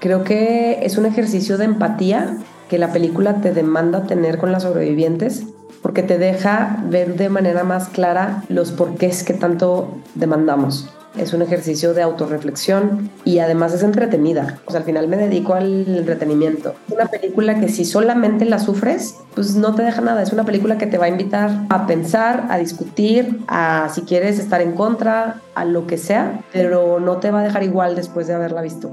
[0.00, 2.36] Creo que es un ejercicio de empatía
[2.68, 5.44] que la película te demanda tener con las sobrevivientes
[5.82, 10.88] porque te deja ver de manera más clara los porqués que tanto demandamos.
[11.16, 14.60] Es un ejercicio de autorreflexión y además es entretenida.
[14.66, 16.74] O sea, al final me dedico al entretenimiento.
[16.86, 20.22] Es una película que si solamente la sufres, pues no te deja nada.
[20.22, 24.38] Es una película que te va a invitar a pensar, a discutir, a si quieres
[24.38, 28.28] estar en contra, a lo que sea, pero no te va a dejar igual después
[28.28, 28.92] de haberla visto.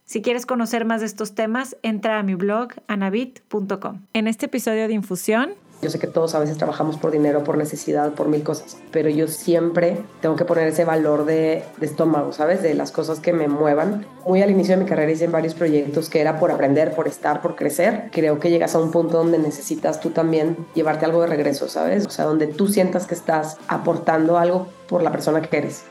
[0.11, 4.01] Si quieres conocer más de estos temas, entra a mi blog anabit.com.
[4.11, 7.57] En este episodio de Infusión, yo sé que todos a veces trabajamos por dinero, por
[7.57, 12.61] necesidad, por mil cosas, pero yo siempre tengo que poner ese valor de, estómago, ¿sabes?
[12.61, 14.05] De las cosas que me muevan.
[14.27, 17.41] Muy al inicio de mi carrera hice varios proyectos que era por aprender, por estar,
[17.41, 18.09] por crecer.
[18.11, 22.05] Creo que llegas a un punto donde necesitas tú también llevarte algo de regreso, ¿sabes?
[22.05, 25.85] O sea, donde tú sientas que estás aportando algo por la persona que eres.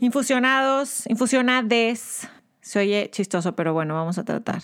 [0.00, 2.28] Infusionados, infusionades.
[2.60, 4.62] Se oye chistoso, pero bueno, vamos a tratar.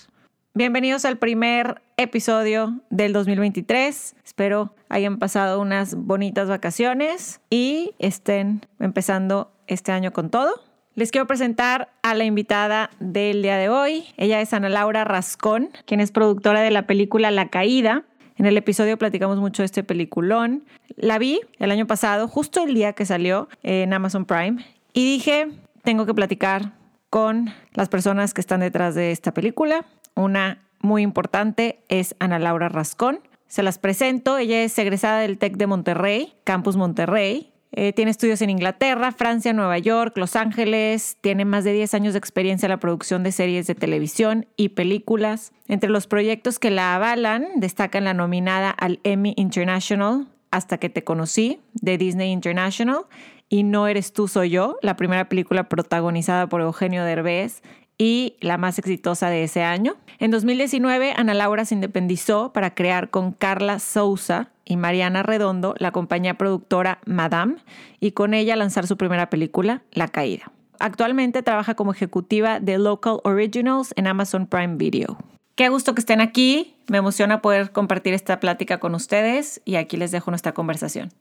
[0.52, 4.16] Bienvenidos al primer episodio del 2023.
[4.22, 10.52] Espero hayan pasado unas bonitas vacaciones y estén empezando este año con todo.
[10.94, 14.04] Les quiero presentar a la invitada del día de hoy.
[14.18, 18.04] Ella es Ana Laura Rascón, quien es productora de la película La Caída.
[18.36, 20.64] En el episodio platicamos mucho de este peliculón.
[20.96, 24.62] La vi el año pasado, justo el día que salió en Amazon Prime,
[24.92, 25.48] y dije,
[25.82, 26.72] tengo que platicar
[27.10, 29.84] con las personas que están detrás de esta película.
[30.14, 33.20] Una muy importante es Ana Laura Rascón.
[33.46, 34.38] Se las presento.
[34.38, 37.52] Ella es egresada del TEC de Monterrey, Campus Monterrey.
[37.74, 41.16] Eh, tiene estudios en Inglaterra, Francia, Nueva York, Los Ángeles.
[41.20, 44.70] Tiene más de 10 años de experiencia en la producción de series de televisión y
[44.70, 45.52] películas.
[45.68, 51.02] Entre los proyectos que la avalan destacan la nominada al Emmy International Hasta que te
[51.02, 53.06] conocí de Disney International
[53.52, 57.62] y No eres tú, soy yo, la primera película protagonizada por Eugenio Derbez
[57.98, 59.96] y la más exitosa de ese año.
[60.18, 65.92] En 2019, Ana Laura se independizó para crear con Carla Souza y Mariana Redondo la
[65.92, 67.56] compañía productora Madame
[68.00, 70.50] y con ella lanzar su primera película, La Caída.
[70.78, 75.18] Actualmente trabaja como ejecutiva de Local Originals en Amazon Prime Video.
[75.56, 79.98] Qué gusto que estén aquí, me emociona poder compartir esta plática con ustedes y aquí
[79.98, 81.12] les dejo nuestra conversación.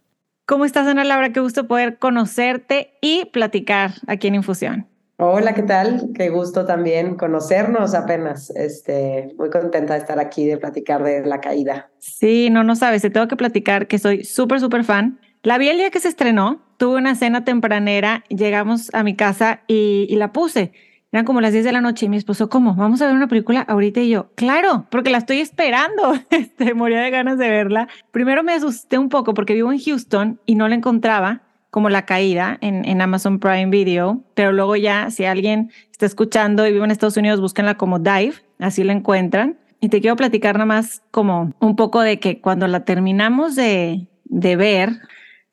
[0.51, 1.31] ¿Cómo estás, Ana Laura?
[1.31, 4.85] Qué gusto poder conocerte y platicar aquí en Infusión.
[5.16, 6.09] Hola, ¿qué tal?
[6.13, 8.50] Qué gusto también conocernos apenas.
[8.50, 11.89] Este, muy contenta de estar aquí, de platicar de la caída.
[12.00, 15.22] Sí, no, no sabes, te tengo que platicar que soy súper, súper fan.
[15.41, 19.62] La vi el día que se estrenó, tuve una cena tempranera, llegamos a mi casa
[19.68, 20.73] y, y la puse.
[21.12, 22.74] Eran como las 10 de la noche y mi esposo, ¿cómo?
[22.74, 24.00] ¿Vamos a ver una película ahorita?
[24.00, 26.14] Y yo, claro, porque la estoy esperando.
[26.30, 27.88] Este, moría de ganas de verla.
[28.12, 32.06] Primero me asusté un poco porque vivo en Houston y no la encontraba como la
[32.06, 36.84] caída en, en Amazon Prime Video, pero luego ya si alguien está escuchando y vive
[36.84, 39.58] en Estados Unidos, búsquenla como Dive, así la encuentran.
[39.82, 44.08] Y te quiero platicar nada más como un poco de que cuando la terminamos de,
[44.26, 45.02] de ver,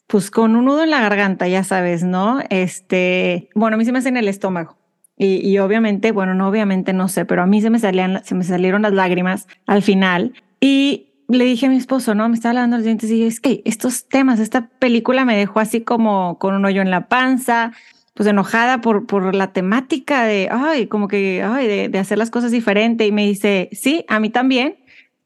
[0.07, 2.41] pues con un nudo en la garganta, ya sabes, ¿no?
[2.51, 4.77] Este, bueno, a mí se me hace en el estómago.
[5.21, 8.45] Y, obviamente, bueno, no obviamente no sé, pero a mí se me, salían, se me
[8.45, 10.33] salieron las lágrimas al final.
[10.61, 13.41] Y le dije a mi esposo, no, me estaba lavando los dientes y yo, es
[13.41, 17.73] que estos temas, esta película me dejó así como con un hoyo en la panza,
[18.15, 22.31] pues enojada por, por la temática de, ay, como que, ay, de, de hacer las
[22.31, 23.05] cosas diferente.
[23.05, 24.77] Y me dice, sí, a mí también,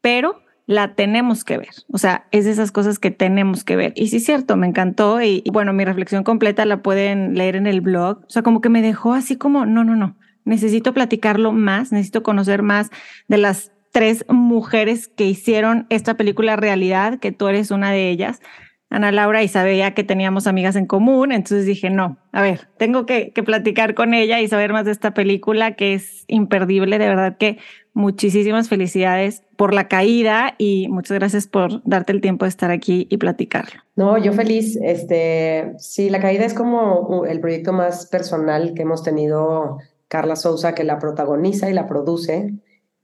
[0.01, 1.69] pero la tenemos que ver.
[1.91, 3.93] O sea, es de esas cosas que tenemos que ver.
[3.95, 5.21] Y sí, es cierto, me encantó.
[5.21, 8.19] Y, bueno, mi reflexión completa la pueden leer en el blog.
[8.25, 10.15] O sea, como que me dejó así como, no, no, no.
[10.45, 12.89] Necesito platicarlo más, necesito conocer más
[13.27, 18.41] de las tres mujeres que hicieron esta película realidad, que tú eres una de ellas.
[18.89, 23.07] Ana Laura y sabía que teníamos amigas en común, entonces dije, no, a ver, tengo
[23.07, 27.07] que, que, platicar con ella y saber más de esta película que es imperdible, de
[27.07, 27.57] verdad que
[27.93, 33.07] muchísimas felicidades por la caída y muchas gracias por darte el tiempo de estar aquí
[33.09, 33.81] y platicarlo.
[33.95, 39.03] No, yo feliz, este, sí, la caída es como el proyecto más personal que hemos
[39.03, 42.53] tenido Carla Souza, que la protagoniza y la produce.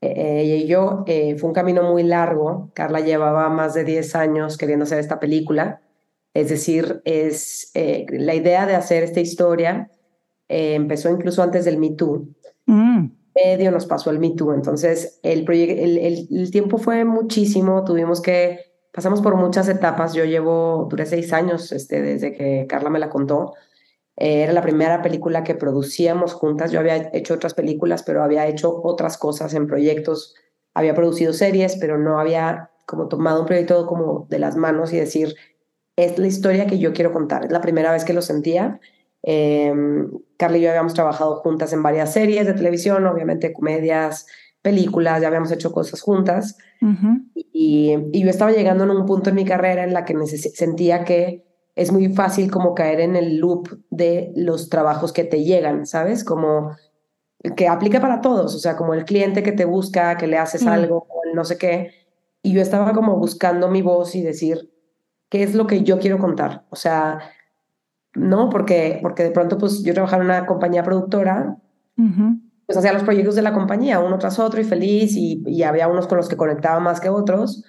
[0.02, 2.72] Eh, ella y yo, eh, fue un camino muy largo.
[2.74, 5.82] Carla llevaba más de 10 años queriendo hacer esta película.
[6.34, 9.90] Es decir, es eh, la idea de hacer esta historia
[10.50, 12.28] eh, empezó incluso antes del Me Too.
[12.66, 13.06] Mm.
[13.44, 18.22] Medio nos pasó el Me Too, entonces el, el, el, el tiempo fue muchísimo, tuvimos
[18.22, 20.14] que pasamos por muchas etapas.
[20.14, 23.54] Yo llevo, duré seis años este, desde que Carla me la contó.
[24.18, 26.72] Eh, era la primera película que producíamos juntas.
[26.72, 30.36] Yo había hecho otras películas, pero había hecho otras cosas en proyectos.
[30.74, 34.98] Había producido series, pero no había como tomado un proyecto como de las manos y
[34.98, 35.36] decir,
[35.96, 37.46] es la historia que yo quiero contar.
[37.46, 38.80] Es la primera vez que lo sentía.
[39.24, 39.74] Eh,
[40.40, 44.26] Carla y yo habíamos trabajado juntas en varias series de televisión, obviamente comedias,
[44.62, 46.58] películas, ya habíamos hecho cosas juntas.
[47.36, 51.04] y, y, yo estaba llegando en un punto en mi carrera en la que sentía
[51.04, 51.46] que
[51.76, 56.24] es muy fácil como caer en el loop de los trabajos que te llegan, ¿sabes?
[56.24, 56.72] Como
[57.58, 60.66] que aplica para todos, o sea, como el cliente que te busca, que le haces
[60.66, 61.92] algo, no sé qué.
[62.42, 64.72] Y yo estaba como buscando mi voz y decir,
[65.28, 66.66] ¿qué es lo que yo quiero contar?
[66.70, 67.20] O sea,
[68.16, 71.58] no, porque, porque de pronto pues yo trabajaba en una compañía productora
[72.70, 75.88] pues hacía los proyectos de la compañía, uno tras otro y feliz, y, y, había
[75.88, 77.64] unos con los que conectaba más que otros,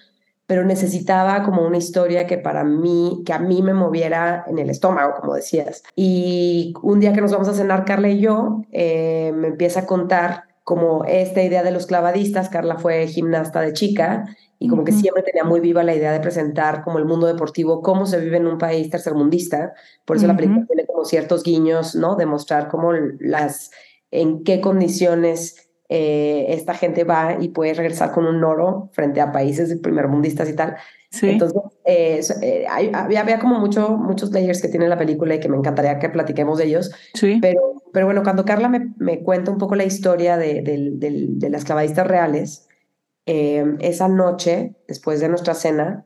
[0.46, 4.68] pero necesitaba como una historia que para mí, que a mí me moviera en el
[4.68, 5.82] estómago, como decías.
[5.96, 9.86] Y un día que nos vamos a cenar, Carla y yo, eh, me empieza a
[9.86, 14.92] contar como esta idea de los clavadistas, Carla fue gimnasta de chica y como que
[14.92, 18.36] siempre tenía muy viva la idea de presentar como el mundo deportivo, cómo se vive
[18.36, 19.74] en un país tercermundista,
[20.04, 22.14] por eso la película tiene como ciertos guiños, ¿no?
[22.14, 23.72] De mostrar cómo las
[24.12, 29.32] en qué condiciones eh, esta gente va y puede regresar con un oro frente a
[29.32, 30.76] países primermundistas y tal.
[31.20, 35.48] Entonces, eh, eh, había, había, como mucho, muchos layers que tiene la película y que
[35.48, 36.92] me encantaría que platiquemos de ellos.
[37.14, 37.40] Sí.
[37.42, 41.26] Pero, pero bueno, cuando Carla me, me cuenta un poco la historia de, de, de,
[41.28, 42.68] de las clavadistas reales,
[43.26, 46.04] esa noche, después de nuestra cena,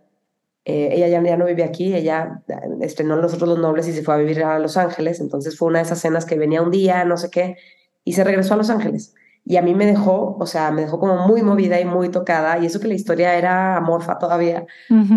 [0.64, 2.42] ella ya, ya, no vive aquí, ella
[2.80, 5.78] estrenó Nosotros los Nobles y se fue a vivir a Los Ángeles, entonces fue una
[5.78, 7.56] de esas cenas que venía un día, no sé qué,
[8.04, 9.14] y se regresó a Los Ángeles.
[9.46, 12.58] Y a mí me dejó, o sea, me dejó como muy movida y muy tocada,
[12.58, 14.66] y eso que la historia era amorfa todavía.
[14.90, 15.10] y,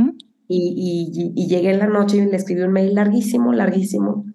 [0.49, 4.25] y, y, llegué en la noche y le escribí un mail larguísimo, larguísimo,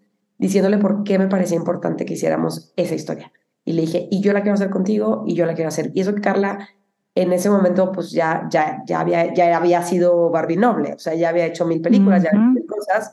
[0.43, 3.33] diciéndole por qué me parecía importante que hiciéramos esa historia.
[3.65, 5.93] Y le dije, y yo la quiero hacer contigo, y yo la quiero hacer.
[5.95, 6.69] Y eso que Carla
[7.15, 11.15] en ese momento pues ya, ya, ya, había, ya había sido Barbie Noble, o sea,
[11.15, 13.13] ya había hecho mil películas, ya había hecho mil cosas,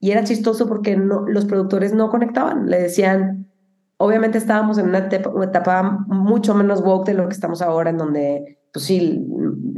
[0.00, 3.48] y era chistoso porque no, los productores no conectaban, le decían,
[3.96, 8.58] obviamente estábamos en una etapa, mucho menos woke de lo que estamos ahora, en donde,
[8.72, 9.24] pues sí,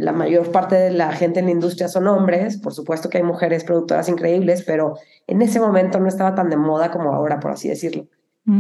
[0.01, 3.25] la mayor parte de la gente en la industria son hombres, por supuesto que hay
[3.25, 7.53] mujeres productoras increíbles, pero en ese momento no estaba tan de moda como ahora, por
[7.53, 8.07] así decirlo.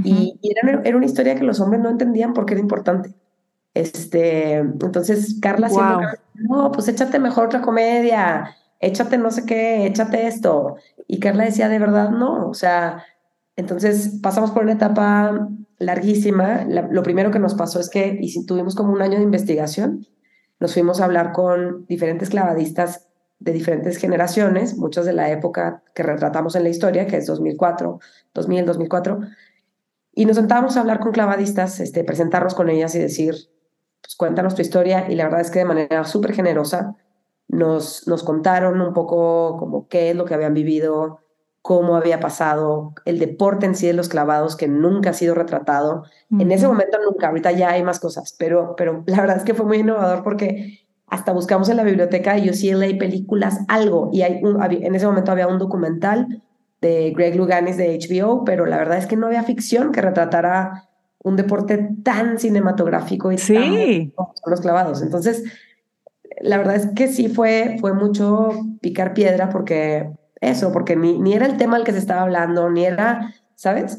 [0.04, 3.12] Y, era, era, una historia que los hombres no entendían porque era importante.
[3.74, 10.26] Este, entonces Carla siempre, no, pues échate mejor otra comedia, échate no sé qué, échate
[10.26, 10.76] esto.
[11.08, 13.04] Y Carla decía, de verdad, no, o sea,
[13.56, 15.48] entonces pasamos por una etapa
[15.78, 16.64] larguísima.
[16.68, 20.06] lo primero que nos pasó es que tuvimos como un año de investigación.
[20.60, 23.08] Nos fuimos a hablar con diferentes clavadistas
[23.38, 27.98] de diferentes generaciones, muchas de la época que retratamos en la historia, que es 2004,
[28.34, 29.20] 2000, 2004.
[30.12, 33.34] Y nos sentábamos a hablar con clavadistas, este, presentarnos con ellas y decir,
[34.02, 35.10] pues cuéntanos tu historia.
[35.10, 36.94] Y la verdad es que de manera súper generosa
[37.48, 41.19] nos, nos contaron un poco como qué es lo que habían vivido,
[41.62, 46.04] cómo había pasado, el deporte en sí de los clavados que nunca ha sido retratado.
[46.30, 49.54] En ese momento nunca, ahorita ya hay más cosas, pero, pero la verdad es que
[49.54, 54.40] fue muy innovador porque hasta buscamos en la biblioteca de UCLA películas, algo, y hay
[54.42, 56.42] en ese momento había un documental
[56.80, 60.88] de Greg Luganis de HBO, pero la verdad es que no había ficción que retratara
[61.22, 64.12] un deporte tan cinematográfico y sí.
[64.16, 65.02] tan los clavados.
[65.02, 65.44] Entonces,
[66.40, 68.50] la verdad es que sí fue, fue mucho
[68.80, 72.70] picar piedra porque eso, porque ni, ni era el tema al que se estaba hablando,
[72.70, 73.98] ni era, ¿sabes?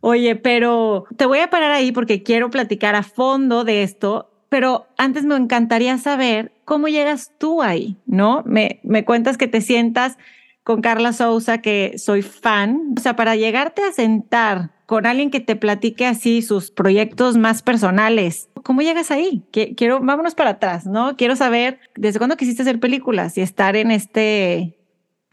[0.00, 4.86] Oye, pero te voy a parar ahí porque quiero platicar a fondo de esto, pero
[4.98, 8.42] antes me encantaría saber cómo llegas tú ahí, ¿no?
[8.44, 10.18] Me, me cuentas que te sientas
[10.64, 12.94] con Carla Sousa, que soy fan.
[12.96, 17.62] O sea, para llegarte a sentar con alguien que te platique así sus proyectos más
[17.62, 19.42] personales, ¿cómo llegas ahí?
[19.52, 21.16] Quiero, vámonos para atrás, ¿no?
[21.16, 24.81] Quiero saber desde cuándo quisiste hacer películas y estar en este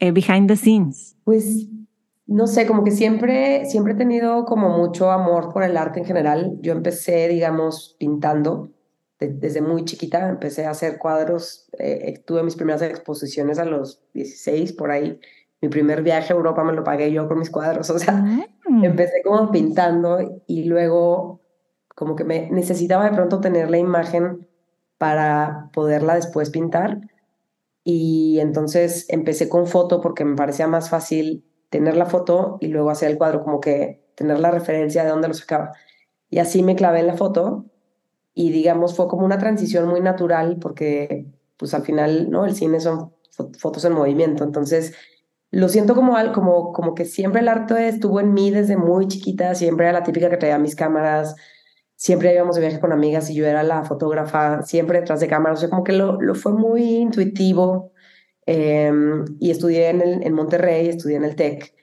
[0.00, 1.16] eh, behind the scenes?
[1.24, 1.68] Pues
[2.26, 6.06] no sé, como que siempre, siempre he tenido como mucho amor por el arte en
[6.06, 6.58] general.
[6.60, 8.70] Yo empecé, digamos, pintando
[9.18, 14.72] desde muy chiquita, empecé a hacer cuadros, eh, tuve mis primeras exposiciones a los 16
[14.72, 15.20] por ahí.
[15.60, 18.84] Mi primer viaje a Europa me lo pagué yo con mis cuadros, o sea, mm.
[18.84, 21.40] empecé como pintando y luego
[21.94, 24.46] como que me necesitaba de pronto tener la imagen
[24.96, 27.00] para poderla después pintar
[27.84, 32.90] y entonces empecé con foto porque me parecía más fácil tener la foto y luego
[32.90, 35.72] hacer el cuadro, como que tener la referencia de dónde lo sacaba.
[36.28, 37.66] Y así me clavé en la foto
[38.34, 42.46] y digamos fue como una transición muy natural porque pues al final, ¿no?
[42.46, 43.12] El cine son
[43.58, 44.94] fotos en movimiento, entonces
[45.50, 49.54] lo siento como, como, como que siempre el arte estuvo en mí desde muy chiquita,
[49.54, 51.34] siempre era la típica que traía mis cámaras,
[52.00, 55.58] siempre íbamos de viaje con amigas y yo era la fotógrafa, siempre detrás de cámaras,
[55.58, 57.92] o sea, como que lo, lo fue muy intuitivo
[58.46, 61.74] em, y estudié en, el, en Monterrey, estudié en el TEC.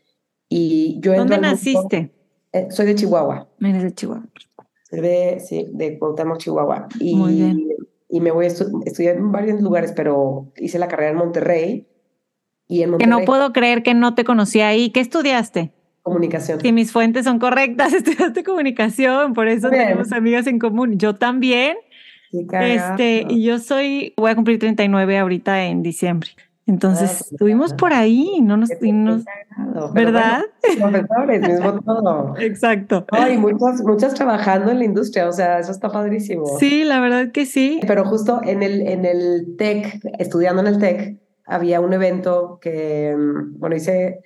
[0.49, 2.11] Y yo ¿Dónde naciste?
[2.51, 3.47] Eh, soy de Chihuahua.
[3.61, 4.25] Eres de Chihuahua.
[4.89, 6.87] Soy de, sí, de Cuauhtémoc, Chihuahua.
[6.99, 7.69] Y, Muy bien.
[8.09, 11.87] y me voy a estu estudiar en varios lugares, pero hice la carrera en Monterrey.
[12.67, 14.89] Y en Monterrey, Que no puedo creer que no te conocí ahí.
[14.89, 15.73] ¿Qué estudiaste?
[16.07, 16.61] Comunicación.
[16.61, 19.87] Si mis fuentes son correctas, estudiaste comunicación, por eso Bien.
[19.87, 20.97] tenemos amigas en común.
[20.97, 21.75] Yo también.
[22.31, 26.29] Este, y yo soy, voy a cumplir 39 ahorita en diciembre.
[26.65, 29.23] Entonces, pues, estuvimos por ahí, no nos, Qué- y nos-
[29.93, 30.43] ¿verdad?
[30.79, 32.33] bueno, profesores, mismo todo.
[32.39, 33.05] Exacto.
[33.11, 36.45] No, y muchas, muchas trabajando en la industria, o sea, eso está padrísimo.
[36.59, 37.79] Sí, la verdad que sí.
[37.87, 43.15] Pero justo en el, en el TEC, estudiando en el TEC, había un evento que,
[43.17, 44.19] mm, bueno, hice,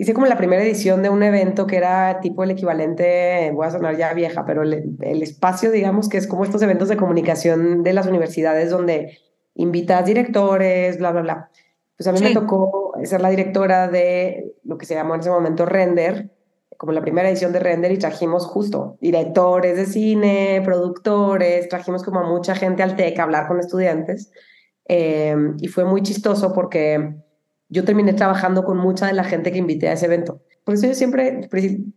[0.00, 3.70] hice como la primera edición de un evento que era tipo el equivalente, voy a
[3.70, 7.82] sonar ya vieja, pero el, el espacio, digamos, que es como estos eventos de comunicación
[7.82, 9.18] de las universidades donde
[9.54, 11.50] invitas directores, bla, bla, bla.
[11.98, 12.34] Pues a mí me Sí.
[12.34, 16.30] tocó ser la directora de lo que se llamó en ese momento Render,
[16.78, 22.20] como la primera edición de Render y trajimos justo directores de cine, productores, trajimos como
[22.20, 24.32] a mucha gente al TEC a hablar con estudiantes
[24.88, 27.16] eh, y fue muy chistoso porque
[27.70, 30.40] yo terminé trabajando con mucha de la gente que invité a ese evento.
[30.64, 31.48] Por eso yo siempre,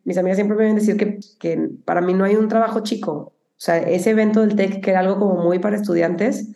[0.06, 3.12] mis amigas siempre me ven decir que, que para mí no hay un trabajo chico.
[3.12, 6.51] O sea, ese evento del TEC que era algo como muy para estudiantes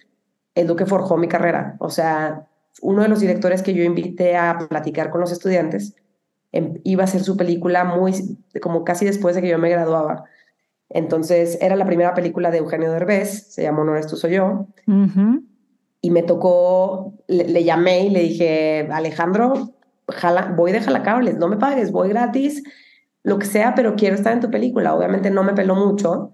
[0.55, 1.75] es lo que forjó mi carrera.
[1.79, 2.47] O sea,
[2.81, 5.95] uno de los directores que yo invité a platicar con los estudiantes
[6.51, 10.25] em, iba a hacer su película muy, como casi después de que yo me graduaba.
[10.89, 14.67] Entonces, era la primera película de Eugenio Derbez, se llama No tú, soy yo.
[14.87, 15.43] Ujú.
[16.01, 19.73] Y me tocó, le, le llamé y le dije, Alejandro,
[20.07, 22.63] jala, voy de jalacables, no me pagues, voy gratis,
[23.23, 24.95] lo que sea, pero quiero estar en tu película.
[24.95, 26.33] Obviamente no me peló mucho.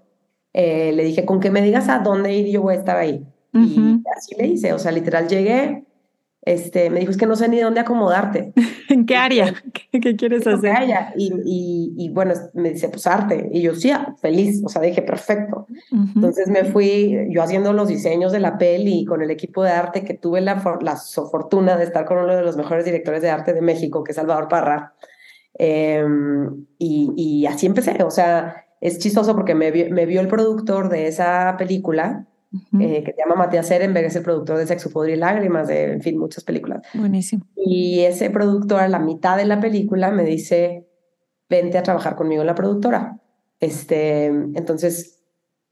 [0.52, 3.26] Eh, le dije, con que me digas a dónde ir, yo voy a estar ahí.
[3.52, 5.84] Y así le hice, o sea, literal llegué,
[6.46, 8.52] este, me dijo, es que no sé ni dónde acomodarte.
[8.90, 9.54] ¿En qué área?
[9.90, 10.76] ¿Qué, qué quieres hacer?
[10.76, 11.12] haya.
[11.16, 13.48] Y, y, y bueno, me dice, pues arte.
[13.50, 15.66] Y yo, sí, ah, feliz, o sea, dije, perfecto.
[15.90, 16.10] Ujú.
[16.16, 19.70] Entonces me fui yo haciendo los diseños de la peli y con el equipo de
[19.70, 23.30] arte que tuve la, la fortuna de estar con uno de los mejores directores de
[23.30, 24.94] arte de México, que es Salvador Parra.
[25.54, 30.88] Em, y, y así empecé, o sea, es chistoso porque me me vio el productor
[30.88, 32.82] de esa película, Ujú.
[32.82, 35.92] eh, que se llama Matías Ehrenberg, es el productor de Sexo, Poder y Lágrimas, de,
[35.92, 36.82] en fin, muchas películas.
[36.94, 37.44] Buenísimo.
[37.56, 40.86] Y ese productor a la mitad de la película me dice,
[41.48, 43.18] vente a trabajar conmigo en la productora.
[43.58, 45.22] Este, entonces,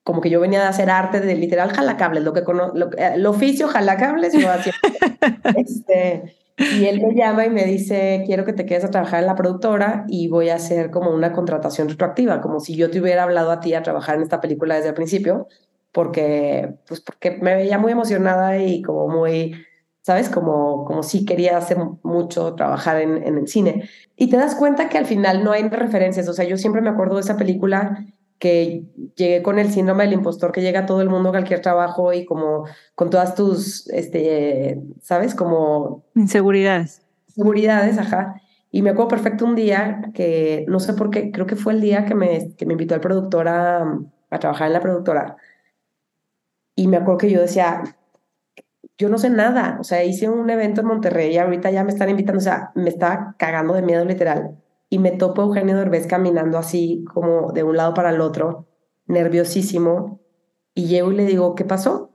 [0.02, 3.12] como que yo venía de hacer arte de literal jalacables, lo que cono lo, eh,
[3.14, 4.72] el oficio jalacables, yo hacía.
[5.56, 9.26] este, y él me llama y me dice, quiero que te quedes a trabajar en
[9.26, 13.22] la productora y voy a hacer como una contratación retroactiva, como si yo te hubiera
[13.22, 15.46] hablado a ti a trabajar en esta película desde el principio,
[15.92, 19.54] porque, pues porque me veía muy emocionada y como muy,
[20.02, 20.28] ¿sabes?
[20.28, 23.88] Como, como si quería hacer mucho trabajar en, en el cine.
[24.16, 26.90] Y te das cuenta que al final no hay referencias, o sea, yo siempre me
[26.90, 28.06] acuerdo de esa película
[28.38, 31.60] que llegué con el síndrome del impostor que llega a todo el mundo a cualquier
[31.62, 32.64] trabajo y como
[32.96, 35.34] con todas tus, este, ¿sabes?
[35.36, 37.02] Como Inseguridades.
[37.28, 38.40] seguridades, ajá.
[38.70, 41.80] Y me acuerdo perfecto un día que, no sé por qué, creo que fue el
[41.80, 45.36] día que me, que me invitó el productor a, a trabajar en la productora.
[46.82, 47.84] Y me acuerdo que yo decía,
[48.98, 51.92] yo no sé nada, o sea, hice un evento en Monterrey y ahorita ya me
[51.92, 54.60] están invitando, o sea, me estaba cagando de miedo literal.
[54.88, 58.66] Y me topo a Eugenio Derbez caminando así como de un lado para el otro,
[59.06, 60.20] nerviosísimo.
[60.74, 62.10] Y llego y le digo, ¿qué pasó?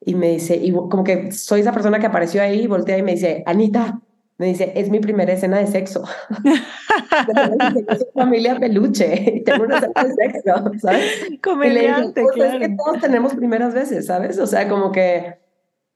[0.00, 3.14] Y me dice, y como que soy esa persona que apareció ahí, voltea y me
[3.14, 4.02] dice, Anita,
[4.38, 6.04] me dice, es mi primera escena de sexo.
[7.88, 11.30] es familia peluche, tengo una escena de sexo, ¿sabes?
[11.42, 12.58] Comediante, pues, claro.
[12.58, 14.38] Es que todos tenemos primeras veces, ¿sabes?
[14.38, 15.38] O sea, como que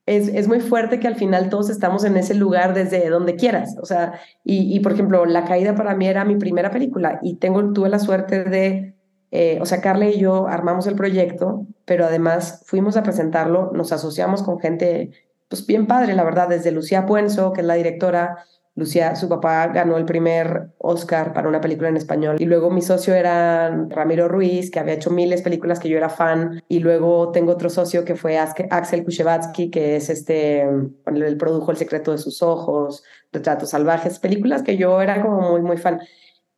[0.07, 3.77] es, es muy fuerte que al final todos estamos en ese lugar desde donde quieras.
[3.81, 7.37] O sea, y, y por ejemplo, La Caída para mí era mi primera película y
[7.37, 8.95] tengo, tuve la suerte de,
[9.31, 13.93] eh, o sea, Carla y yo armamos el proyecto, pero además fuimos a presentarlo, nos
[13.93, 15.13] asociamos con gente,
[15.50, 19.66] pues bien padre, la verdad, desde Lucía Puenzo, que es la directora, Lucía, su papá
[19.66, 22.37] ganó el primer Oscar para una película en español.
[22.38, 25.97] Y luego mi socio era Ramiro Ruiz, que había hecho miles de películas que yo
[25.97, 26.62] era fan.
[26.69, 31.78] Y luego tengo otro socio que fue Axel Kushevatsky, que es este, él produjo El
[31.78, 33.02] secreto de sus ojos,
[33.33, 36.00] Retratos salvajes, películas que yo era como muy, muy fan.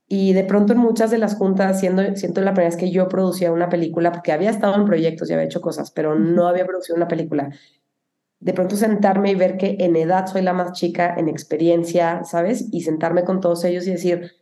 [0.07, 3.09] Y de pronto en muchas de las juntas, siendo, siento la primera vez que yo
[3.09, 6.67] producía una película, porque había estado en proyectos y había hecho cosas, pero no había
[6.67, 7.51] producido una película.
[8.43, 12.69] De pronto sentarme y ver que en edad soy la más chica, en experiencia, ¿sabes?
[12.73, 14.33] Y sentarme con todos ellos y decir,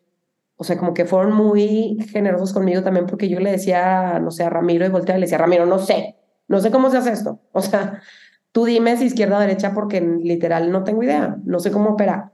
[0.56, 4.44] o sea, como que fueron muy generosos conmigo también, porque yo le decía, no sé,
[4.44, 6.16] a Ramiro y volteaba y le decía, Ramiro, no sé,
[6.48, 7.40] no sé cómo se hace esto.
[7.52, 8.00] O sea,
[8.52, 12.32] tú dime si izquierda o derecha, porque literal no tengo idea, no sé cómo operar.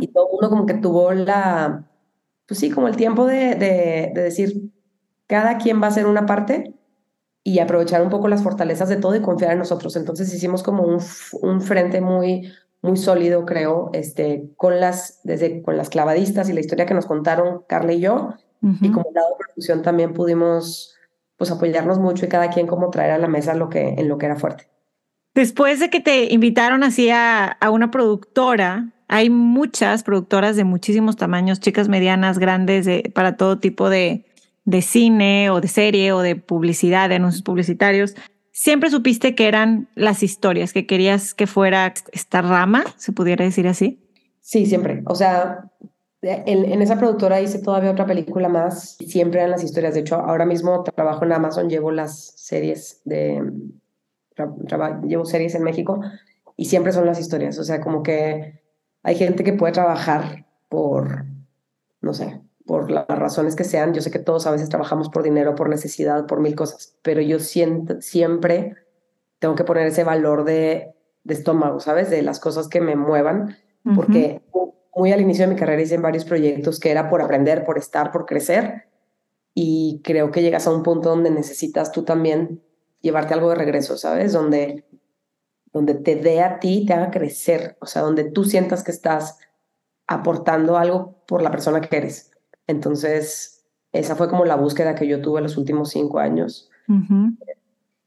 [0.00, 1.88] Y todo el mundo como que tuvo la
[2.48, 4.72] pues sí, como el tiempo de, de, decir,
[5.26, 6.74] cada quien va a hacer una parte
[7.44, 9.96] y aprovechar un poco las fortalezas de todo y confiar en nosotros.
[9.96, 11.00] Entonces hicimos como un,
[11.42, 12.52] un frente muy,
[12.82, 17.06] muy sólido, creo, este, con, las, desde, con las clavadistas y la historia que nos
[17.06, 18.34] contaron Carla y yo.
[18.60, 20.96] Y como lado de producción también pudimos
[21.36, 24.18] pues apoyarnos mucho y cada quien como traer a la mesa lo que, en lo
[24.18, 24.68] que era fuerte.
[25.32, 31.16] Después de que te invitaron así a, a una productora, hay muchas productoras de muchísimos
[31.16, 34.26] tamaños, chicas medianas, grandes, para todo tipo de,
[34.68, 38.14] de cine o de serie o de publicidad, de anuncios publicitarios.
[38.52, 43.66] Siempre supiste que eran las historias, que querías que fuera esta rama, se pudiera decir
[43.66, 43.98] así.
[44.42, 45.02] Sí, siempre.
[45.06, 45.70] O sea,
[46.20, 49.94] en, esa productora hice todavía otra película más siempre eran las historias.
[49.94, 53.42] De hecho, ahora mismo trabajo en Amazon, llevo las series de...
[55.06, 56.02] llevo series en México
[56.58, 57.58] y siempre son las historias.
[57.58, 58.60] O sea, como que
[59.02, 61.24] hay gente que puede trabajar por,
[62.02, 63.94] no sé, por las razones que sean.
[63.94, 67.22] Yo sé que todos a veces trabajamos por dinero, por necesidad, por mil cosas, pero
[67.22, 68.76] yo siento, siempre
[69.38, 70.94] tengo que poner ese valor de,
[71.24, 72.10] de estómago, ¿sabes?
[72.10, 73.56] De las cosas que me muevan,
[73.96, 74.42] porque
[74.94, 77.78] muy al inicio de mi carrera hice en varios proyectos que era por aprender, por
[77.78, 78.84] estar, por crecer,
[79.54, 82.62] y creo que llegas a un punto donde necesitas tú también
[83.00, 84.34] llevarte algo de regreso, ¿sabes?
[84.34, 84.84] Donde
[85.72, 89.38] donde te dé a ti, te haga crecer, o sea, donde tú sientas que estás
[90.06, 92.27] aportando algo por la persona que eres.
[92.68, 96.70] Entonces, esa fue como la búsqueda que yo tuve los últimos cinco años.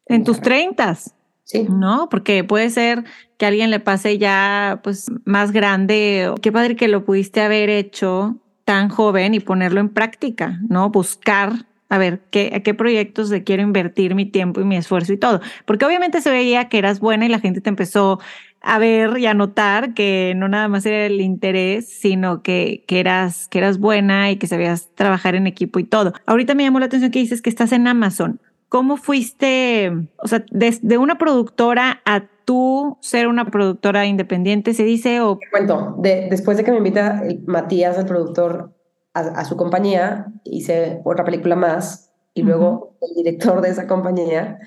[0.06, 1.14] En tus treintas.
[1.44, 1.68] Sí.
[1.70, 3.04] No, porque puede ser
[3.38, 6.34] que a alguien le pase ya pues más grande.
[6.42, 10.90] Qué padre que lo pudiste haber hecho tan joven y ponerlo en práctica, ¿no?
[10.92, 15.12] Buscar a ver, ¿qué, ¿a qué proyectos le quiero invertir mi tiempo y mi esfuerzo
[15.12, 15.42] y todo?
[15.66, 18.22] Porque obviamente se veía que eras buena y la gente te empezó
[18.62, 23.00] a ver y a notar que no nada más era el interés, sino que, que,
[23.00, 26.14] eras, que eras buena y que sabías trabajar en equipo y todo.
[26.26, 28.40] Ahorita me llamó la atención que dices que estás en Amazon.
[28.70, 35.20] ¿Cómo fuiste, o sea, desde una productora a tú ser una productora independiente, se dice?
[35.22, 35.40] O...
[35.52, 38.74] cuento, de, después de que me invita Matías, el productor,
[39.14, 44.60] a, su compañía, hice otra película más y luego el director de esa compañía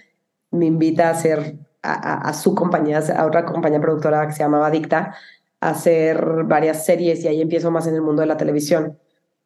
[0.51, 5.15] me invita a hacer a, su compañía, a otra compañía productora que se llamaba Dicta,
[5.61, 8.99] a hacer varias series y ahí empiezo más en el mundo de la televisión.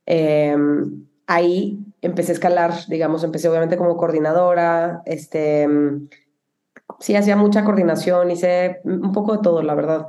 [0.07, 5.69] Em, ahí empecé a escalar, digamos, empecé obviamente como coordinadora, este,
[7.01, 10.07] sí hacía mucha coordinación, hice un poco de todo, la verdad.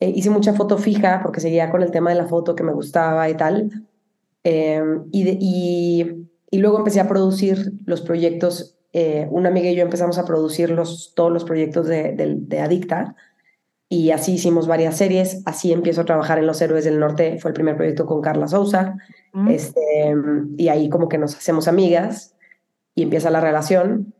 [0.00, 2.72] Eh, hice mucha foto fija porque seguía con el tema de la foto que me
[2.72, 3.70] gustaba y tal.
[4.44, 6.18] Em, y,
[6.50, 10.70] y, luego empecé a producir los proyectos, eh, una amiga y yo empezamos a producir
[10.70, 13.16] los, todos los proyectos de, de, Adicta
[13.88, 17.50] y así hicimos varias series, así empiezo a trabajar en Los Héroes del Norte, fue
[17.50, 18.96] el primer proyecto con Carla Sousa,
[19.32, 19.48] mm.
[19.48, 20.14] este,
[20.56, 22.34] y ahí como que nos hacemos amigas
[22.94, 24.14] y empieza la relación.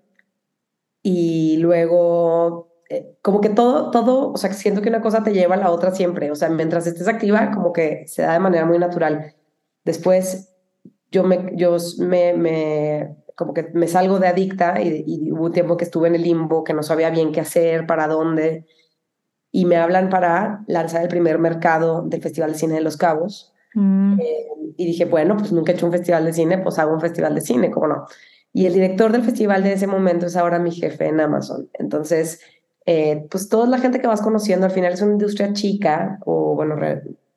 [1.02, 5.54] Y luego eh, como que todo, todo, o sea, siento que una cosa te lleva
[5.54, 8.66] a la otra siempre, o sea, mientras estés activa, como que se da de manera
[8.66, 9.34] muy natural.
[9.82, 10.54] Después
[11.10, 15.76] yo me, yo me, me como que me salgo de adicta y, hubo un tiempo
[15.76, 18.66] que estuve en el limbo, que no sabía bien qué hacer, para dónde,
[19.50, 23.52] y me hablan para lanzar el primer mercado del Festival de Cine de Los Cabos.
[23.74, 24.20] Mm.
[24.20, 27.00] Eh, y dije, bueno, pues nunca he hecho un festival de cine, pues hago un
[27.00, 28.06] festival de cine, ¿cómo no?
[28.52, 31.70] Y el director del festival de ese momento es ahora mi jefe en Amazon.
[31.74, 32.40] Entonces,
[32.84, 36.54] eh, pues toda la gente que vas conociendo al final es una industria chica, o
[36.54, 36.76] bueno,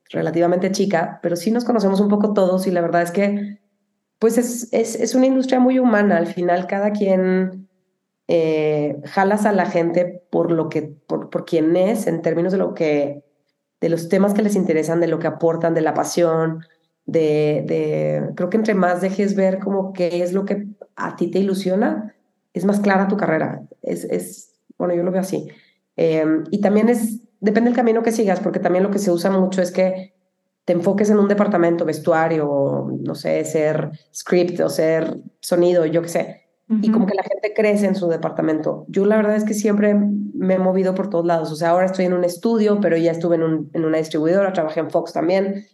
[0.10, 3.60] relativamente chica, pero sí nos conocemos un poco todos y la verdad es que
[4.26, 6.18] pues es, es, es una industria muy humana.
[6.18, 7.70] Al final cada quien
[8.28, 12.58] eh, jalas a la gente por lo que, por, por quien es, en términos de
[12.58, 13.24] lo que,
[13.80, 16.66] de los temas que les interesan, de lo que aportan, de la pasión,
[17.06, 21.30] de, de creo que entre más dejes ver como qué es lo que a ti
[21.30, 22.16] te ilusiona,
[22.52, 23.62] es más clara tu carrera.
[23.84, 25.50] Es, es bueno, yo lo veo así.
[25.98, 29.30] Eh, y también es depende del camino que sigas, porque también lo que se usa
[29.30, 30.15] mucho es que
[30.66, 36.10] te enfoques en un departamento, vestuario, no sé, ser script o ser sonido, yo qué
[36.10, 36.42] sé.
[36.82, 38.86] Y como que la gente crece en su departamento.
[38.88, 41.52] Yo la verdad es que siempre me he movido por todos lados.
[41.52, 44.52] O sea, ahora estoy en un estudio, pero ya estuve en, un, en una distribuidora,
[44.52, 45.66] trabajé en Fox también.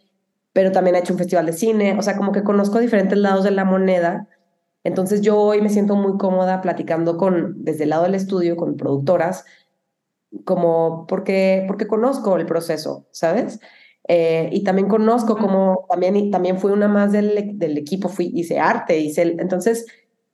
[0.51, 3.45] pero también ha hecho un festival de cine, o sea, como que conozco diferentes lados
[3.45, 4.27] de la moneda.
[4.83, 8.75] Entonces yo hoy me siento muy cómoda platicando con, desde el lado del estudio, con
[8.75, 9.45] productoras,
[10.43, 13.61] como porque, porque conozco el proceso, ¿sabes?
[14.07, 18.59] Eh, y también conozco como, también, también fui una más del, del equipo, fui, hice
[18.59, 19.85] arte, hice, entonces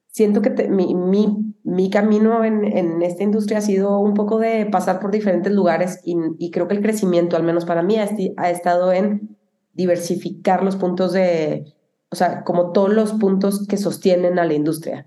[0.08, 4.66] siento que mi, mi, mi, camino en, en, esta industria ha sido un poco de
[4.66, 8.10] pasar por diferentes lugares y, y creo que el crecimiento, al menos para mí, ha,
[8.38, 9.38] ha, estado en
[9.74, 11.76] diversificar los puntos de,
[12.10, 15.06] o sea, como todos los puntos que sostienen a la industria,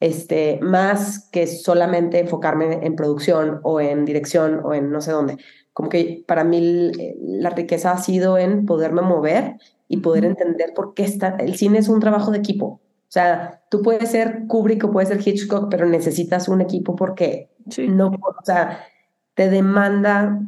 [0.00, 5.36] este, más que solamente enfocarme en producción o en dirección o en no sé dónde.
[5.78, 6.90] Como que para mí
[7.22, 11.78] la riqueza ha sido en poderme mover y poder entender por qué está, el cine
[11.78, 15.70] es un trabajo de equipo o sea, tú puedes ser Kubrick o puedes ser Hitchcock,
[15.70, 18.84] pero necesitas un equipo porque no, o sea,
[19.32, 20.38] te demanda.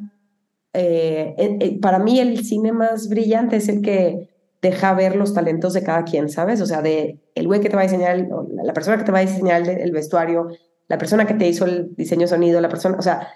[0.74, 4.28] Eh, eh, eh, para mí, el cine más brillante es el que
[4.60, 6.60] deja ver los talentos de cada quien, ¿sabes?
[6.60, 8.28] O sea, de el güey que te va a diseñar,
[8.62, 10.48] la persona que te va a diseñar el, vestuario,
[10.86, 13.26] la persona que te hizo el diseño sonido, la persona, o sea,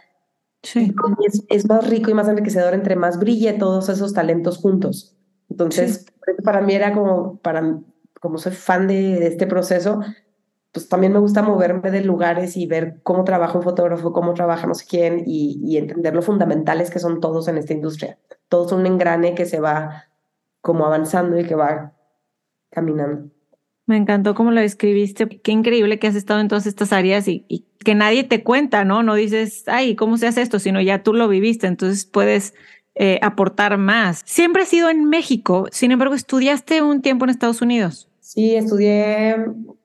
[0.64, 0.92] sí.
[1.26, 5.14] es, es, más rico y más enriquecedor entre más brille todos esos talentos juntos.
[5.48, 6.06] Entonces,
[6.42, 7.78] para mí era como, para,
[8.20, 10.00] como soy fan de, este proceso,
[10.72, 14.66] pues también me gusta moverme de lugares y ver cómo trabaja un fotógrafo, cómo trabaja
[14.66, 18.18] no sé quién y, entender lo fundamentales que son todos en esta industria.
[18.48, 20.04] Todos son un engrane que se va
[20.60, 21.92] como avanzando y que va
[22.70, 23.30] caminando.
[23.86, 25.28] Me encantó cómo lo describiste.
[25.28, 28.84] Qué increíble que has estado en todas estas áreas y, y, que nadie te cuenta,
[28.84, 29.02] ¿no?
[29.02, 30.58] No dices, ay, ¿cómo se hace esto?
[30.58, 32.54] Sino ya tú lo viviste, entonces puedes
[32.96, 34.22] eh, aportar más.
[34.24, 38.08] Siempre has sido en México, sin embargo, estudiaste un tiempo en Estados Unidos.
[38.20, 39.32] Sí, estudié,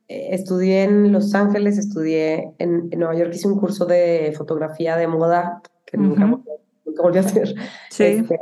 [0.07, 5.07] eh, estudié en Los Ángeles, estudié en, Nueva York, hice un curso de fotografía de
[5.07, 6.39] moda que nunca,
[7.01, 7.55] volví a hacer.
[7.89, 8.03] Sí.
[8.03, 8.39] Este,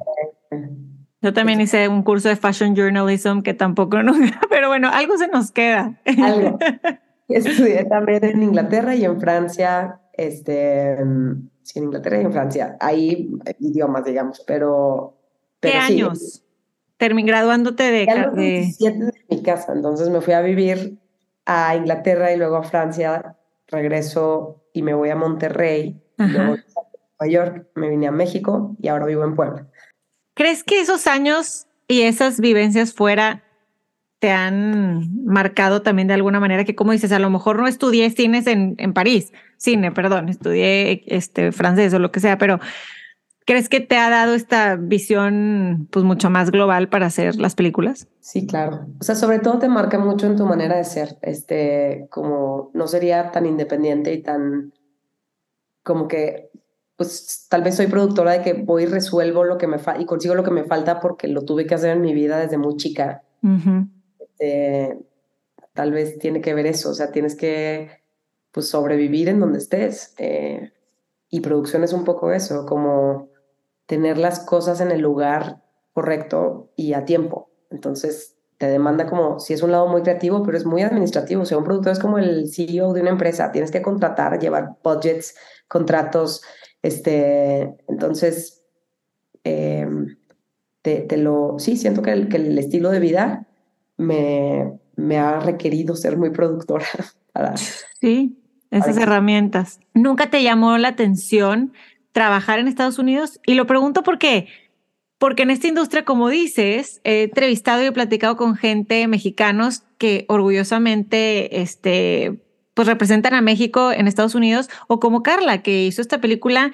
[1.27, 5.27] Yo también hice un curso de fashion journalism que tampoco nunca, pero bueno, algo se
[5.27, 5.99] nos queda.
[6.23, 6.57] Algo.
[7.27, 10.95] Estudié también en Inglaterra y en Francia, este,
[11.63, 12.77] sí, en Inglaterra y en Francia.
[12.79, 15.17] Ahí idiomas, digamos, pero.
[15.59, 16.45] ¿Qué años?
[16.95, 18.73] termin graduándote de, de...
[19.29, 20.97] mi casa, entonces me fui a vivir
[21.45, 23.35] a Inglaterra y luego a Francia,
[23.67, 26.57] regreso y me voy a Monterrey, luego a
[27.19, 29.67] Nueva York, me vine a México y ahora vivo en Puebla.
[30.37, 33.43] ¿Crees que esos años y esas vivencias fuera
[34.19, 38.09] te han marcado también de alguna manera que, como dices, a lo mejor no estudié
[38.11, 42.59] cines en, en París, cine, perdón, estudié este, francés o lo que sea, pero
[43.47, 48.09] ¿Crees que te ha dado esta visión pues mucho más global para hacer las películas?
[48.19, 48.87] Sí, claro.
[48.99, 52.87] O sea, sobre todo te marca mucho en tu manera de ser, este, como no
[52.87, 54.73] sería tan independiente y tan
[55.81, 56.49] como que
[56.97, 60.05] pues tal vez soy productora de que voy y resuelvo lo que me falta y
[60.05, 62.75] consigo lo que me falta porque lo tuve que hacer en mi vida desde muy
[62.75, 63.23] chica.
[64.19, 64.97] Este,
[65.73, 67.89] tal vez tiene que ver eso, o sea, tienes que
[68.51, 70.15] pues sobrevivir en donde estés.
[70.17, 70.71] Eh,
[71.29, 73.29] y producción es un poco eso, como
[73.85, 75.61] tener las cosas en el lugar
[75.93, 77.51] correcto y a tiempo.
[77.69, 81.43] Entonces, te demanda como, si es un lado muy creativo, pero es muy administrativo.
[81.43, 83.51] O sea, un productor es como el CEO de una empresa.
[83.51, 85.35] Tienes que contratar, llevar budgets,
[85.67, 86.41] contratos.
[86.87, 88.63] Este, entonces,
[89.43, 90.15] em,
[90.81, 93.45] te, lo, sí, siento que el, que el estilo de vida
[93.97, 96.85] me, me ha requerido ser muy productora.
[97.33, 98.37] Para, sí,
[98.71, 99.81] esas herramientas.
[99.93, 101.73] ¿Nunca te llamó la atención
[102.13, 103.41] trabajar en Estados Unidos?
[103.45, 104.47] Y lo pregunto porque,
[105.17, 110.25] porque en esta industria, como dices, he entrevistado y he platicado con gente mexicanos que
[110.29, 112.39] orgullosamente este,
[112.77, 116.73] pues representan a México en Estados Unidos, o como Carla, que hizo esta película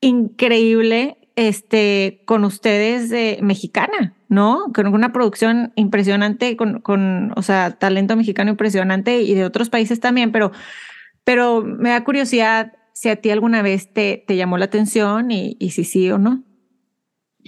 [0.00, 4.72] increíble este, con ustedes de mexicana, ¿no?
[4.74, 10.00] Con una producción impresionante, con, con, o sea, talento mexicano impresionante y de otros países
[10.00, 10.50] también, pero,
[11.24, 15.58] pero me da curiosidad si a ti alguna vez te, te llamó la atención y,
[15.60, 16.42] y si sí o no.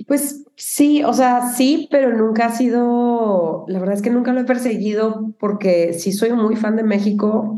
[0.06, 4.40] Pues sí, o sea, sí, pero nunca ha sido, la verdad es que nunca lo
[4.40, 7.56] he perseguido porque sí soy muy fan de México,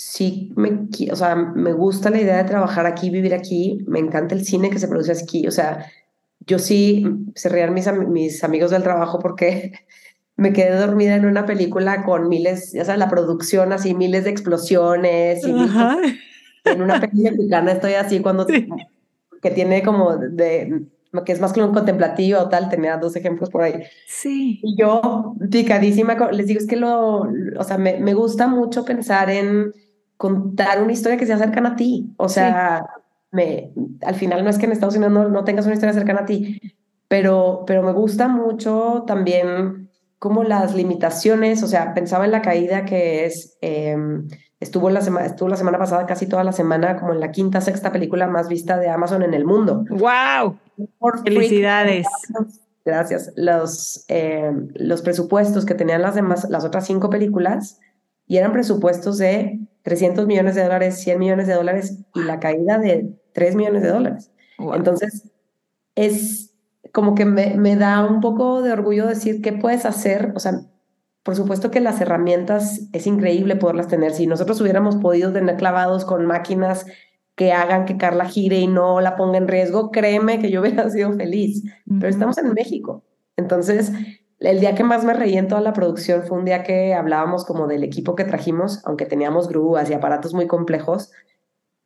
[0.00, 4.34] sí me, o sea, me gusta la idea de trabajar aquí, vivir aquí, me encanta
[4.34, 5.84] el cine que se produce aquí, o sea,
[6.46, 9.72] yo sí, se rían mis, mis amigos del trabajo porque
[10.36, 14.30] me quedé dormida en una película con miles, ya sabes, la producción así, miles de
[14.30, 15.50] explosiones y
[16.64, 18.46] en una película mexicana estoy así cuando
[19.42, 20.86] que tiene como de
[21.26, 23.82] que es más que un contemplativo o tal, tenía dos ejemplos por ahí.
[24.06, 24.60] Sí.
[24.62, 27.26] Y yo, picadísima, les digo, es que lo,
[27.58, 29.72] o sea, me, me gusta mucho pensar en
[30.20, 32.12] contar una historia que se cercana a ti.
[32.18, 32.84] O sea,
[33.30, 36.20] me, al final no es que en Estados Unidos no, no tengas una historia cercana
[36.20, 36.60] a ti,
[37.08, 42.84] pero, pero me gusta mucho también como las limitaciones, o sea, pensaba en la caída
[42.84, 44.28] que es, em,
[44.60, 47.62] estuvo, la semana, estuvo la semana pasada casi toda la semana como en la quinta,
[47.62, 49.86] sexta película más vista de Amazon en el mundo.
[49.88, 50.58] ¡Wow!
[51.24, 52.06] Felicidades.
[52.84, 53.32] Gracias.
[53.36, 57.80] Los, em, los presupuestos que tenían las, demás, las otras cinco películas
[58.26, 62.78] y eran presupuestos de 300 millones de dólares, 100 millones de dólares y la caída
[62.78, 64.30] de 3 millones de dólares.
[64.58, 65.30] Entonces,
[65.94, 66.54] es
[66.92, 70.32] como que me, me da un poco de orgullo decir qué puedes hacer.
[70.34, 70.60] O sea,
[71.22, 74.12] por supuesto que las herramientas es increíble poderlas tener.
[74.12, 76.86] Si nosotros hubiéramos podido tener clavados con máquinas
[77.36, 80.88] que hagan que Carla gire y no la ponga en riesgo, créeme que yo hubiera
[80.90, 81.62] sido feliz.
[81.86, 83.04] Pero estamos en México.
[83.36, 83.92] Entonces,
[84.40, 87.44] el día que más me reí en toda la producción fue un día que hablábamos
[87.44, 91.12] como del equipo que trajimos, aunque teníamos grúas y aparatos muy complejos,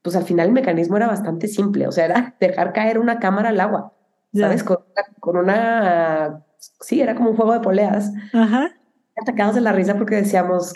[0.03, 3.51] pues al final el mecanismo era bastante simple, o sea, era dejar caer una cámara
[3.51, 3.93] al agua.
[4.35, 4.65] ¿sabes?
[4.65, 6.45] Con, una,
[6.81, 8.13] sí, era como un juego de poleas.
[8.33, 8.71] Ajá.
[9.21, 10.73] Atacados de la risa porque decíamos,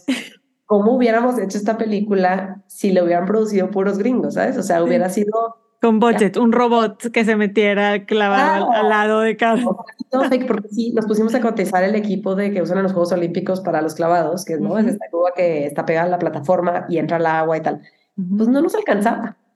[0.66, 4.56] ¿cómo hubiéramos hecho esta película si le hubieran producido puros gringos, ¿sabes?
[4.56, 5.67] O sea, hubiera sido...
[5.80, 9.62] Con budget, un robot que se metiera clavado al, lado de cada...
[10.10, 13.60] porque sí, nos pusimos a cotizar el equipo de que usan en los Juegos Olímpicos
[13.60, 14.76] para los clavados, que ¿no?
[14.78, 17.80] es esta cuba que está pegada a la plataforma y entra al agua y tal.
[18.36, 19.36] Pues no nos alcanzaba.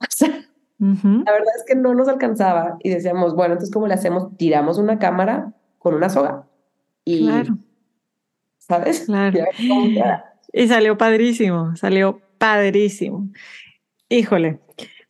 [0.83, 3.93] O sea, la verdad es que no nos alcanzaba y decíamos, bueno, entonces ¿cómo le
[3.93, 4.35] hacemos?
[4.35, 6.45] Tiramos una cámara con una soga.
[7.05, 7.57] Y, claro.
[8.57, 9.05] ¿Sabes?
[9.07, 9.39] Claro.
[10.51, 13.29] Y, salió padrísimo, salió padrísimo.
[14.09, 14.59] Híjole.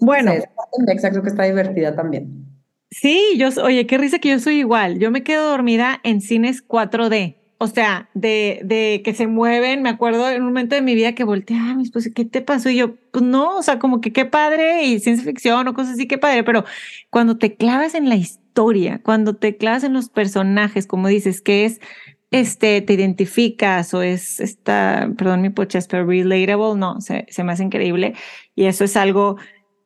[0.03, 0.31] Bueno.
[0.31, 2.45] Exacto, creo que está divertida también.
[2.91, 4.99] Sí, yo, oye, qué risa que yo soy igual.
[4.99, 7.37] Yo me quedo dormida en cines 4D.
[7.57, 11.15] O sea, de, de que se mueven, me acuerdo en un momento de mi vida
[11.15, 12.69] que volteé, ah, mi esposa, ¿qué te pasó?
[12.69, 15.93] Y yo, pues no, o sea, como que qué padre y ciencia ficción o cosas
[15.93, 16.65] así, qué padre, pero
[17.09, 21.63] cuando te clavas en la historia, cuando te clavas en los personajes, como dices, que
[21.63, 21.79] es,
[22.31, 27.53] este, te identificas o es esta, perdón mi pochas, pero relatable, no, se, se me
[27.53, 28.13] hace increíble
[28.55, 29.37] y eso es algo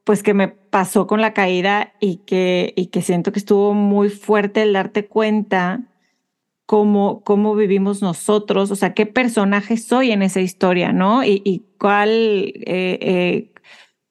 [0.07, 4.07] pues que me pasó con la caída y que, y que siento que estuvo muy
[4.07, 5.81] fuerte el darte cuenta
[6.65, 11.25] cómo, cómo vivimos nosotros, o sea, qué personaje soy en esa historia, ¿no?
[11.25, 13.51] Y, cuál, eh, eh,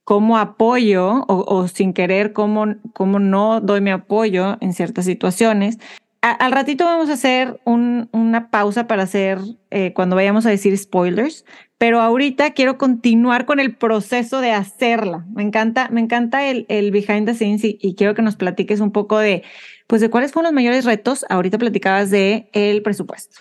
[0.05, 5.79] cómo apoyo o, sin querer, cómo, cómo no doy mi apoyo en ciertas situaciones.
[6.21, 9.39] al ratito vamos a hacer una pausa para hacer,
[9.71, 11.47] eh, cuando vayamos a decir spoilers,
[11.79, 15.25] pero ahorita quiero continuar con el proceso de hacerla.
[15.35, 18.93] Me encanta, me encanta el, el behind the scenes y quiero que nos platiques un
[18.93, 19.43] poco de
[19.87, 21.25] pues de cuáles fueron los mayores retos.
[21.29, 23.41] Ahorita platicabas de el presupuesto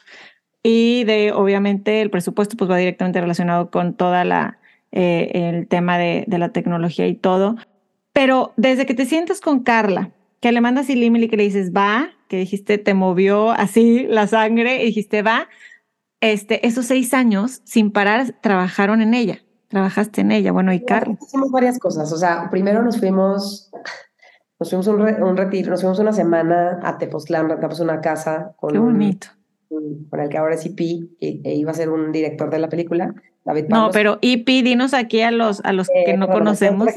[0.68, 4.58] y de, obviamente, el presupuesto pues va directamente relacionado con toda la,
[4.92, 7.56] eh, el tema de, de, la tecnología y todo.
[8.14, 11.44] Pero desde que te sientes con Carla, que le mandas el email y que le
[11.44, 15.50] dices, va, que dijiste, te movió así la sangre y dijiste, va,
[16.22, 21.18] este, esos seis años sin parar trabajaron en ella, trabajaste en ella, bueno, y Carla.
[21.22, 23.72] Hicimos varias cosas, o sea, primero nos fuimos
[24.60, 28.72] nos fuimos un, un retiro, nos fuimos una semana a Tepoztlán, rentamos una casa con,
[28.72, 29.28] Qué bonito.
[29.68, 30.80] con el que ahora es IP,
[31.20, 34.94] e, e, iba a ser un director de la película, David No, pero IP, dinos
[34.94, 36.88] aquí a los, a los que eh, no conocemos.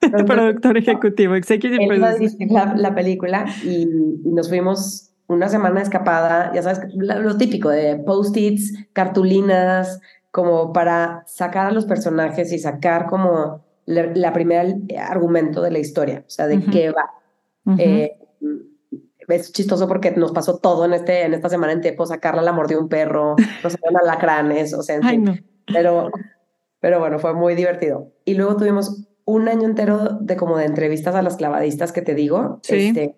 [0.00, 2.30] El productor ejecutivo, executive producer.
[2.50, 3.86] La, la, película y,
[4.24, 11.66] nos fuimos una semana escapada, ya sabes, lo típico de post-its, cartulinas, como para sacar
[11.66, 14.64] a los personajes y sacar como la, primera
[14.98, 17.10] argumento de la historia, o sea, de qué va.
[17.78, 18.16] Eh,
[19.28, 22.42] es chistoso porque nos pasó todo en, este, en esta semana en Tepos, a Carla
[22.42, 25.00] la mordió un perro, nos salieron alacranes, o sea,
[25.66, 26.10] pero,
[26.80, 28.12] pero bueno, fue muy divertido.
[28.24, 32.14] Y luego tuvimos un año entero de como de entrevistas a las clavadistas que te
[32.14, 32.60] digo.
[32.68, 33.14] Este,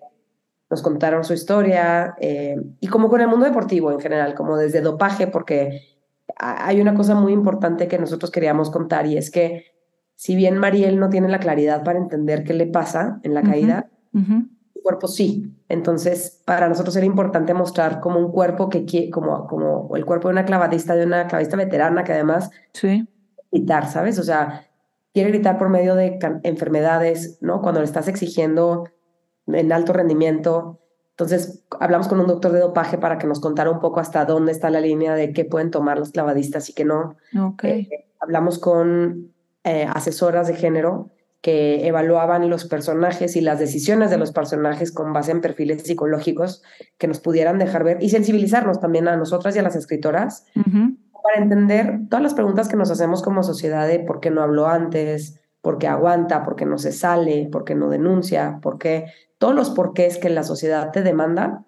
[0.74, 4.80] nos contaron su historia eh, y como con el mundo deportivo en general, como desde
[4.80, 5.82] dopaje, porque
[6.37, 9.66] hay una cosa muy importante que nosotros queríamos contar y es que
[10.16, 13.88] si bien Mariel no tiene la claridad para entender qué le pasa en la caída,
[14.12, 15.54] su cuerpo sí.
[15.68, 20.26] Entonces, para nosotros era importante mostrar como un cuerpo que quiere, como, como el cuerpo
[20.26, 23.06] de una clavadista, de una clavadista veterana que además sí.
[23.52, 24.18] gritar, ¿sabes?
[24.18, 24.66] O sea,
[25.12, 27.62] quiere gritar por medio de enfermedades, ¿no?
[27.62, 28.88] Cuando le estás exigiendo
[29.46, 30.80] en alto rendimiento.
[31.11, 34.52] Entonces, hablamos con un doctor de dopaje para que nos contara un poco hasta dónde
[34.52, 37.16] está la línea de qué pueden tomar los clavadistas y qué no.
[37.52, 37.83] Okay.
[37.83, 44.16] Eh, hablamos con eh, asesoras de género que evaluaban los personajes y las decisiones de
[44.16, 46.62] los personajes con base en perfiles psicológicos
[46.96, 50.46] que nos pudieran dejar ver y sensibilizarnos también a nosotras y a las escritoras
[51.22, 54.68] para entender todas las preguntas que nos hacemos como sociedad de por qué no habló
[54.68, 59.07] antes, porque aguanta, porque no se sale, porque no denuncia, porque
[59.44, 61.66] todos los porqués que la sociedad te demanda,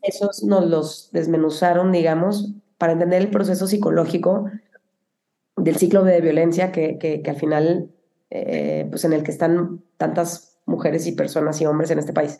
[0.00, 4.46] esos nos los desmenuzaron, digamos, para entender el proceso psicológico
[5.58, 7.90] del ciclo de violencia que, que, al final,
[8.30, 12.38] eh, pues en el que están tantas mujeres y personas y hombres en este país.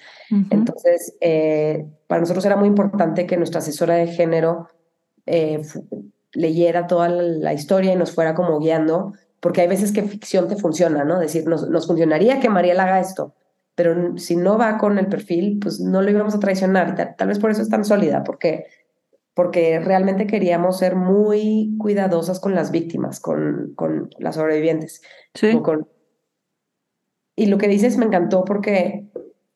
[0.48, 4.68] Entonces, eh, para nosotros era muy importante que nuestra asesora de género
[5.26, 5.60] eh,
[6.32, 10.56] leyera toda la historia y nos fuera como guiando, porque hay veces que ficción te
[10.56, 11.18] funciona, ¿no?
[11.18, 13.34] Decir, nos, nos funcionaría que Mariela haga esto,
[13.76, 17.14] pero si no va con el perfil, pues no lo íbamos a traicionar.
[17.16, 18.64] Tal, vez por eso es tan sólida, porque,
[19.34, 25.02] porque realmente queríamos ser muy cuidadosas con las víctimas, con, con las sobrevivientes.
[25.34, 25.60] Sí.
[25.60, 25.86] Con...
[27.36, 29.06] Y lo que dices me encantó porque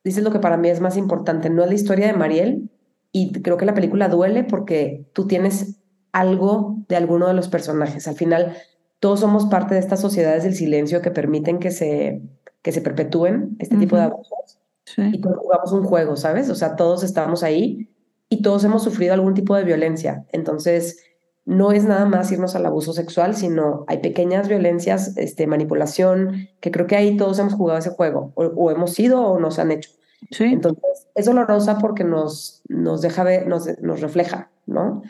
[0.05, 2.71] dices lo que para mí es más importante, no es la historia de Mariel,
[3.13, 5.81] y creo que la película duele porque tú tienes
[6.13, 8.07] algo de alguno de los personajes.
[8.07, 8.55] Al final,
[9.01, 12.21] todos somos parte de estas sociedades del silencio que permiten que se
[12.63, 14.59] que se perpetúen este tipo de abusos.
[14.97, 16.51] Y todos jugamos un juego, ¿sabes?
[16.51, 17.89] O sea, todos estamos ahí
[18.29, 20.27] y todos hemos sufrido algún tipo de violencia.
[20.33, 21.05] Entonces,
[21.45, 26.71] no es nada más irnos al abuso sexual, sino hay pequeñas violencias, este, manipulación, que
[26.71, 29.91] creo que ahí todos hemos jugado ese juego, o, hemos sido o nos han hecho.
[30.31, 30.45] Sí.
[30.45, 35.03] Entonces, es dolorosa porque nos, nos deja ver, nos, nos refleja, ¿no?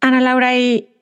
[0.00, 0.96] Ana Laura, y,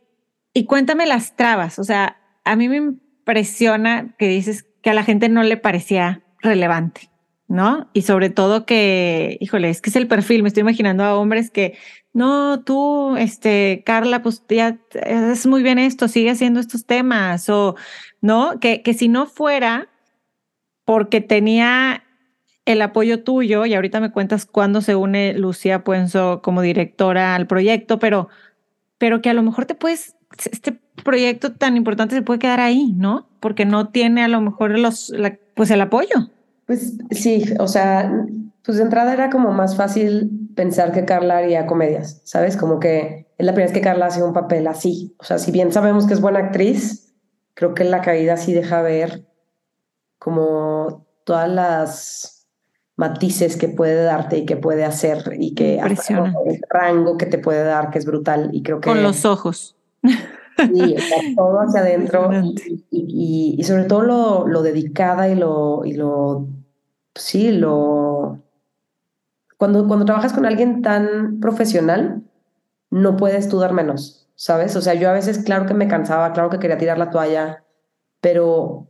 [0.53, 1.79] y cuéntame las trabas.
[1.79, 6.21] O sea, a mí me impresiona que dices que a la gente no le parecía
[6.41, 7.09] relevante,
[7.49, 7.89] ¿no?
[7.95, 11.51] Y sobre todo que, híjole, es que es el perfil, me estoy imaginando a hombres
[11.51, 11.79] que,
[12.13, 17.77] no, tú, este, Carla, pues ya es muy bien esto, sigue haciendo estos temas, o,
[18.21, 18.61] ¿no?
[18.61, 19.89] Que, que si no fuera
[20.85, 22.05] porque tenía
[22.67, 27.47] el apoyo tuyo, y ahorita me cuentas cuándo se une Lucía Puenzo como directora al
[27.47, 28.29] proyecto, pero,
[28.99, 30.15] pero que a lo mejor te puedes,
[30.51, 33.27] este proyecto tan importante se puede quedar ahí, ¿no?
[33.41, 35.13] Porque no tiene a lo mejor los,
[35.55, 36.31] pues el apoyo.
[36.67, 38.11] Pues sí, o sea,
[38.65, 42.57] pues de entrada era como más fácil pensar que Carla haría comedias, ¿sabes?
[42.57, 45.15] Como que es la primera vez que Carla hace un papel así.
[45.19, 47.15] O sea, si bien sabemos que es buena actriz,
[47.55, 49.27] creo que la caída sí deja ver
[50.19, 52.47] como todas las
[52.97, 57.65] matices que puede darte y que puede hacer y que el rango que te puede
[57.65, 59.77] dar que es brutal y creo que con los ojos
[60.57, 60.97] Sí,
[61.37, 62.31] todo hacia adentro
[62.91, 66.47] y, y, sobre todo lo, lo, dedicada y lo, y lo,
[67.15, 68.39] sí, lo...
[69.57, 72.23] Cuando, cuando trabajas con alguien tan profesional,
[72.91, 74.77] no puedes tú dar menos, ¿sabes?
[74.77, 77.65] O sea, yo a veces, claro que me cansaba, claro que quería tirar la toalla,
[78.21, 78.89] pero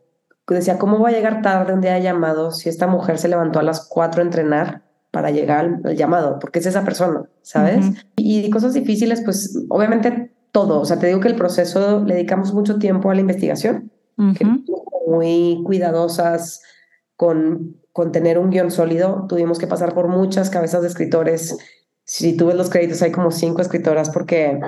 [0.48, 3.60] decía, ¿cómo voy a llegar tarde un día de llamado si esta mujer se levantó
[3.60, 6.38] a las cuatro a entrenar para llegar al, llamado?
[6.38, 7.86] Porque es esa persona, ¿sabes?
[8.16, 10.80] Y cosas difíciles, pues obviamente todo.
[10.80, 13.90] O sea, te digo que el proceso le dedicamos mucho tiempo a la investigación,
[15.04, 16.62] muy cuidadosas
[17.16, 19.26] con, con tener un guion sólido.
[19.28, 21.58] Tuvimos que pasar por muchas cabezas de escritores.
[22.04, 24.60] Si tú ves los créditos, hay como cinco escritoras porque,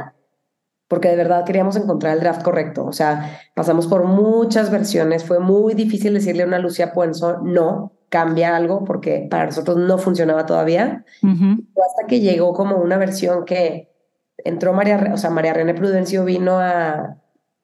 [0.88, 2.84] porque de verdad queríamos encontrar el draft correcto.
[2.84, 5.22] O sea, pasamos por muchas versiones.
[5.22, 9.98] Fue muy difícil decirle a una Lucía Puenzo, no, cambia algo porque para nosotros no
[9.98, 11.04] funcionaba todavía.
[11.22, 13.95] Hasta que llegó como una versión que
[14.38, 17.16] entró María, o sea, María René Prudencio vino a,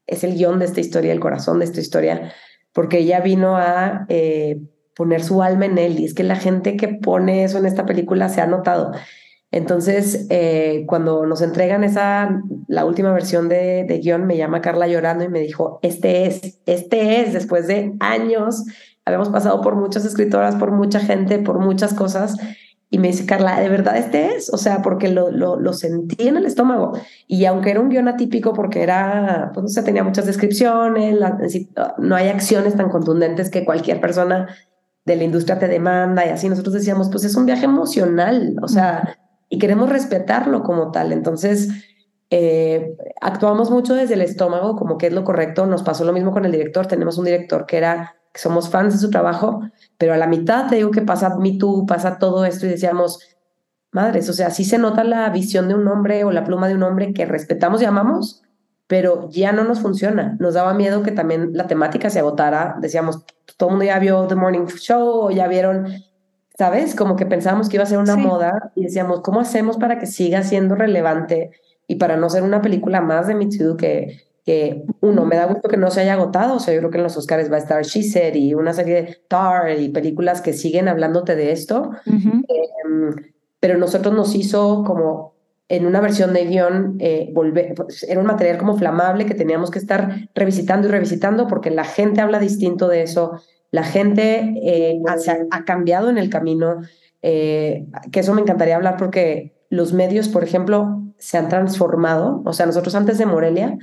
[0.06, 2.32] es el guion de esta historia, el corazón de esta historia,
[2.72, 4.60] porque ella vino a eh,
[4.94, 7.86] poner su alma en él y es que la gente que pone eso en esta
[7.86, 8.92] película se ha notado.
[9.50, 14.86] Entonces, eh, cuando nos entregan esa, la última versión de, de guion, me llama Carla
[14.86, 18.64] llorando y me dijo, este es, este es, después de años,
[19.04, 22.36] habíamos pasado por muchas escritoras, por mucha gente, por muchas cosas,
[22.92, 24.52] y me dice, Carla, ¿de verdad este es?
[24.52, 26.92] O sea, porque lo, lo, lo, sentí en el estómago.
[27.26, 31.18] Y aunque era un guion atípico, porque era, pues no sé, tenía muchas descripciones,
[31.96, 34.46] no hay acciones tan contundentes que cualquier persona
[35.06, 38.68] de la industria te demanda y así, nosotros decíamos, pues es un viaje emocional, o
[38.68, 39.16] sea,
[39.48, 41.14] y queremos respetarlo como tal.
[41.14, 41.70] Entonces,
[42.28, 45.64] eh, actuamos mucho desde el estómago, como que es lo correcto.
[45.64, 46.86] Nos pasó lo mismo con el director.
[46.86, 49.62] Tenemos un director que era que somos fans de su trabajo,
[49.98, 53.20] pero a la mitad te digo que pasa Me Too, pasa todo esto y decíamos,
[53.92, 56.74] madres, o sea, sí se nota la visión de un hombre o la pluma de
[56.74, 58.42] un hombre que respetamos y amamos,
[58.86, 60.36] pero ya no nos funciona.
[60.40, 62.76] Nos daba miedo que también la temática se agotara.
[62.80, 63.24] Decíamos,
[63.56, 65.86] todo el mundo ya vio The Morning Show o ya vieron,
[66.58, 66.94] ¿sabes?
[66.94, 70.06] Como que pensábamos que iba a ser una moda y decíamos, ¿cómo hacemos para que
[70.06, 71.52] siga siendo relevante
[71.86, 75.46] y para no ser una película más de Me Too que que uno, me da
[75.46, 77.56] gusto que no se haya agotado, o sea, yo creo que en los Oscars va
[77.56, 81.52] a estar She Said y una serie de Tar y películas que siguen hablándote de
[81.52, 83.14] esto, em,
[83.60, 85.32] pero nosotros nos hizo como
[85.68, 89.78] en una versión de guion, eh, pues, era un material como flamable que teníamos que
[89.78, 93.40] estar revisitando y revisitando porque la gente habla distinto de eso,
[93.70, 95.00] la gente eh,
[95.50, 96.82] ha, cambiado en el camino,
[97.22, 102.52] eh, que eso me encantaría hablar porque los medios, por ejemplo, se han transformado, o
[102.52, 103.78] sea, nosotros antes de Morelia,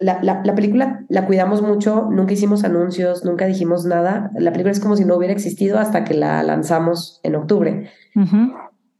[0.00, 4.80] la, la, película la cuidamos mucho, nunca hicimos anuncios, nunca dijimos nada, la película es
[4.80, 7.90] como si no hubiera existido hasta que la lanzamos en octubre.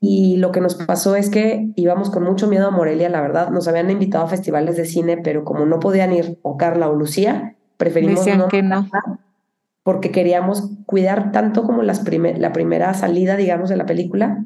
[0.02, 3.50] Y lo que nos pasó es que íbamos con mucho miedo a Morelia, la verdad.
[3.50, 6.94] Nos habían invitado a festivales de cine, pero como no podían ir o Carla o
[6.94, 8.88] Lucía, preferimos no, que no.
[9.82, 12.02] porque queríamos cuidar tanto como las
[12.38, 14.42] la primera salida, digamos, de la película.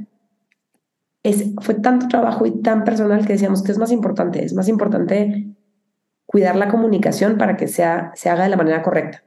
[1.24, 4.68] Es, fue tanto trabajo y tan personal que decíamos que es más importante, es más
[4.68, 5.48] importante
[6.26, 9.24] cuidar la comunicación para que sea, se haga de la manera correcta.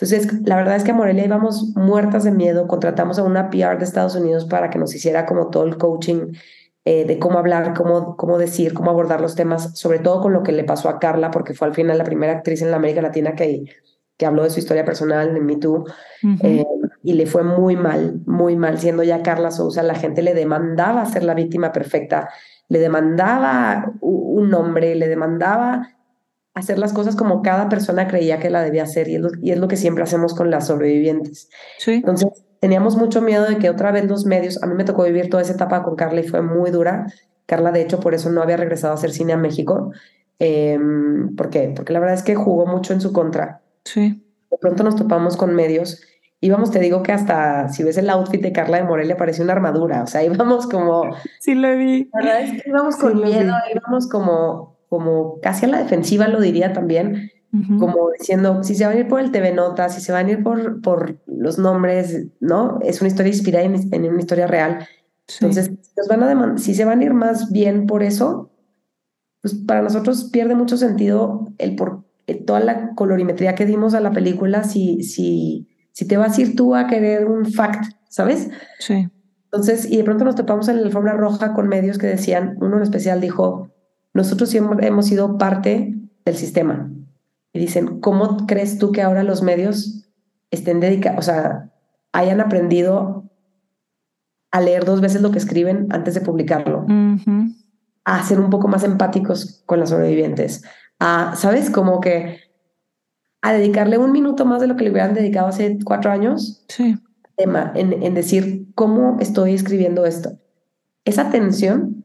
[0.00, 3.78] Entonces, la verdad es que a Morelia íbamos muertas de miedo, contratamos a una PR
[3.78, 6.34] de Estados Unidos para que nos hiciera como todo el coaching
[6.84, 10.42] eh, de cómo hablar, cómo, cómo decir, cómo abordar los temas, sobre todo con lo
[10.42, 13.02] que le pasó a Carla, porque fue al final la primera actriz en la América
[13.02, 13.64] Latina que,
[14.16, 15.84] que habló de su historia personal en Me Too,
[16.42, 16.64] eh,
[17.02, 21.04] y le fue muy mal, muy mal, siendo ya Carla Sousa, la gente le demandaba
[21.06, 22.28] ser la víctima perfecta,
[22.68, 25.88] le demandaba un nombre, le demandaba
[26.54, 29.52] hacer las cosas como cada persona creía que la debía hacer y es lo, y
[29.52, 31.48] es lo que siempre hacemos con las sobrevivientes.
[31.78, 31.94] Sí.
[31.94, 32.28] Entonces,
[32.60, 35.42] teníamos mucho miedo de que otra vez los medios, a mí me tocó vivir toda
[35.42, 37.06] esa etapa con Carla y fue muy dura.
[37.46, 39.92] Carla, de hecho, por eso no había regresado a hacer cine a México.
[40.38, 40.78] Eh,
[41.36, 41.72] ¿Por qué?
[41.74, 43.62] Porque la verdad es que jugó mucho en su contra.
[43.84, 44.24] Sí.
[44.50, 46.02] De pronto nos topamos con medios.
[46.40, 49.54] Íbamos, te digo que hasta si ves el outfit de Carla de Morelia parecía una
[49.54, 50.02] armadura.
[50.02, 51.04] O sea, íbamos como.
[51.40, 52.08] Sí, lo vi.
[52.12, 56.40] La verdad es que íbamos con miedo, íbamos como como casi a la defensiva, lo
[56.40, 57.30] diría también,
[57.78, 60.30] como diciendo, si se van a ir por el TV Notas, si se van a
[60.32, 62.78] ir por, por los nombres, ¿no?
[62.82, 64.86] Es una historia inspirada en, una historia real.
[65.40, 68.50] Entonces, nos van a si se van a ir más bien por eso,
[69.40, 72.04] pues para nosotros pierde mucho sentido el por
[72.46, 75.68] toda la colorimetría que dimos a la película si, si,
[75.98, 78.48] si te vas a ir tú a querer un fact, ¿sabes?
[78.78, 79.08] Sí.
[79.46, 82.76] Entonces, y de pronto nos topamos en la alfombra roja con medios que decían, uno
[82.76, 83.72] en especial dijo,
[84.14, 86.88] nosotros siempre hemos sido parte del sistema.
[87.52, 90.08] Y dicen, ¿cómo crees tú que ahora los medios
[90.52, 91.72] estén dedicados, o sea,
[92.12, 93.28] hayan aprendido
[94.52, 96.86] a leer dos veces lo que escriben antes de publicarlo?
[98.04, 100.62] A ser un poco más empáticos con las sobrevivientes.
[101.00, 101.70] A, ¿sabes?
[101.70, 102.47] Como que
[103.48, 106.64] a dedicarle un minuto más de lo que le hubieran dedicado hace cuatro años.
[106.68, 106.96] Sí.
[107.36, 110.38] Tema, en, en decir, ¿cómo estoy escribiendo esto?
[111.04, 112.04] Esa tensión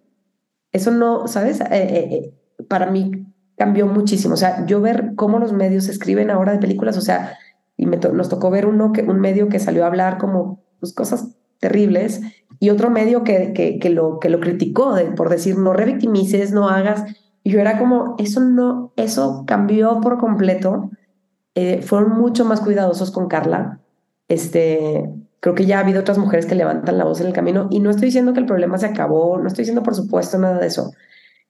[0.74, 1.62] eso no, ¿sabes?
[1.62, 4.34] Eh, eh, eh, para mí cambió muchísimo.
[4.34, 7.38] O sea, yo ver cómo los medios escriben ahora de películas, o sea,
[7.78, 11.36] y nos tocó ver uno que, un medio que salió a hablar como pues, cosas
[11.60, 12.22] terribles
[12.60, 16.68] y otro medio que, que, que, lo, que lo criticó por decir no revictimices, no
[16.70, 17.04] hagas.
[17.44, 20.90] Y yo era como, eso no, eso cambió por completo.
[21.84, 23.80] Fueron mucho más cuidadosos con Carla.
[24.28, 25.10] Este,
[25.44, 27.82] Creo que ya ha habido otras mujeres que levantan la voz en el camino y
[27.82, 30.68] no estoy diciendo que el problema se acabó, no estoy diciendo por supuesto nada de
[30.68, 30.94] eso.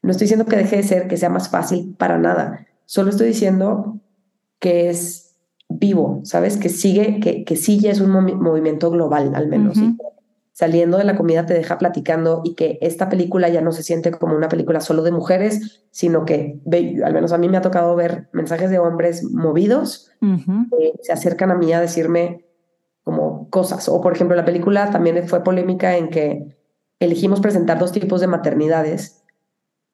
[0.01, 2.65] No estoy diciendo que deje de ser, que sea más fácil para nada.
[2.85, 3.99] Solo estoy diciendo
[4.57, 5.35] que es
[5.69, 6.57] vivo, ¿sabes?
[6.57, 9.77] Que sigue, que, que sí ya es un movimiento global, al menos.
[10.55, 14.11] Saliendo de la comida te deja platicando y que esta película ya no se siente
[14.11, 16.59] como una película solo de mujeres, sino que,
[17.03, 21.49] al menos a mí me ha tocado ver mensajes de hombres movidos que se acercan
[21.49, 22.45] a mí a decirme,
[23.03, 23.89] como cosas.
[23.89, 26.55] O por ejemplo, la película también fue polémica en que
[26.99, 29.23] elegimos presentar dos tipos de maternidades,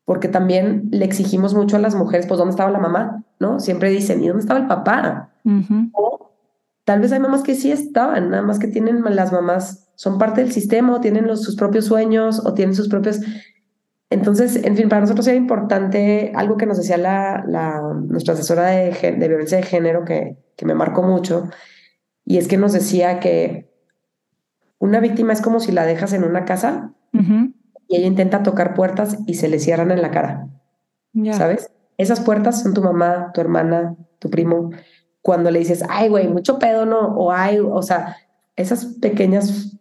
[0.04, 3.24] porque también le exigimos mucho a las mujeres, pues, ¿dónde estaba la mamá?
[3.40, 3.62] ¿No?
[3.62, 5.32] Siempre dicen, ¿y dónde estaba el papá?
[5.94, 6.32] O
[6.84, 10.42] tal vez hay mamás que sí estaban, nada más que tienen las mamás, son parte
[10.42, 13.20] del sistema, o tienen los, sus propios sueños, o tienen sus propios...
[14.10, 18.68] Entonces, en fin, para nosotros era importante algo que nos decía la, la nuestra asesora
[18.68, 21.50] de, de violencia de género, que, que me marcó mucho,
[22.24, 23.74] y es que nos decía que
[24.78, 29.18] una víctima es como si la dejas en una casa y ella intenta tocar puertas
[29.28, 30.48] y se le cierran en la cara.
[31.34, 31.72] ¿Sabes?
[31.98, 34.70] Esas puertas son tu mamá, tu hermana, tu primo.
[35.22, 38.16] Cuando le dices, ay, güey, mucho pedo, no, o ay, o sea,
[38.56, 39.79] esas pequeñas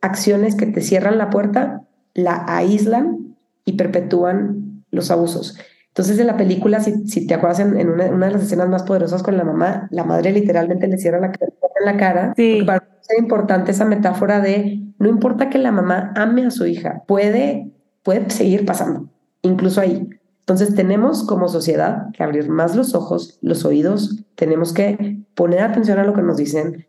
[0.00, 1.82] acciones que te cierran la puerta,
[2.14, 5.58] la aíslan y perpetúan los abusos.
[5.88, 9.22] Entonces, en la película, si, si te acuerdas, en, una, de las escenas más poderosas
[9.22, 12.32] con la mamá, la madre literalmente le cierra la en la cara.
[12.36, 12.62] Sí.
[12.66, 17.02] Para es importante esa metáfora de no importa que la mamá ame a su hija,
[17.06, 17.70] puede,
[18.02, 19.10] puede seguir pasando,
[19.42, 20.08] incluso ahí.
[20.40, 25.98] Entonces, tenemos como sociedad que abrir más los ojos, los oídos, tenemos que poner atención
[25.98, 26.86] a lo que nos dicen.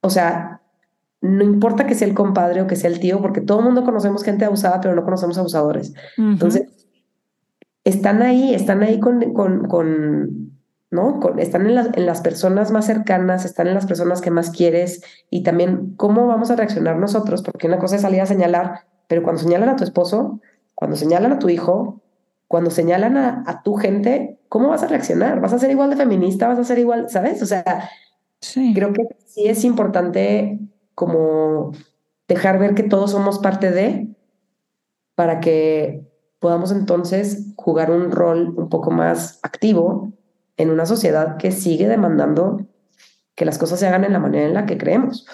[0.00, 0.61] O sea,
[1.22, 3.84] no importa que sea el compadre o que sea el tío, porque todo el mundo
[3.84, 5.94] conocemos gente abusada, pero no conocemos abusadores.
[6.18, 6.68] Entonces,
[7.84, 10.52] están ahí, están ahí con, con, con
[10.90, 11.20] ¿no?
[11.20, 15.02] Con, están en, en, las personas más cercanas, están en las personas que más quieres
[15.30, 19.22] y también cómo vamos a reaccionar nosotros, porque una cosa es salir a señalar, pero
[19.22, 20.40] cuando señalan a tu esposo,
[20.74, 22.02] cuando señalan a tu hijo,
[22.48, 25.40] cuando señalan a, a tu gente, ¿cómo vas a reaccionar?
[25.40, 26.48] ¿Vas a ser igual de feminista?
[26.48, 27.40] ¿Vas a ser igual, sabes?
[27.42, 27.88] O sea,
[28.40, 28.74] sí.
[28.74, 30.58] creo que sí es importante
[30.94, 31.72] como
[32.28, 34.08] dejar ver que todos somos parte de,
[35.14, 40.12] para que podamos entonces jugar un rol un poco más activo
[40.56, 42.66] en una sociedad que sigue demandando
[43.34, 45.26] que las cosas se hagan en la manera en la que creemos.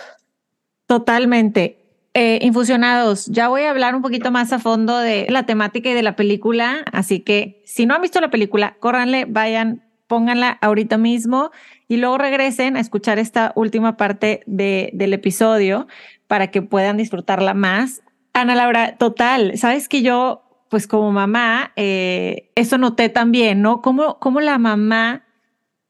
[0.86, 1.78] Totalmente.
[2.14, 5.94] Eh, infusionados, ya voy a hablar un poquito más a fondo de la temática y
[5.94, 10.98] de la película, así que si no han visto la película, córranle, vayan, pónganla ahorita
[10.98, 11.50] mismo
[11.88, 15.88] y luego regresen a escuchar esta última parte de, del episodio
[16.26, 18.02] para que puedan disfrutarla más.
[18.34, 23.80] Ana Laura, total, sabes que yo pues como mamá, eh, eso noté también, ¿no?
[23.80, 25.24] Como, como la mamá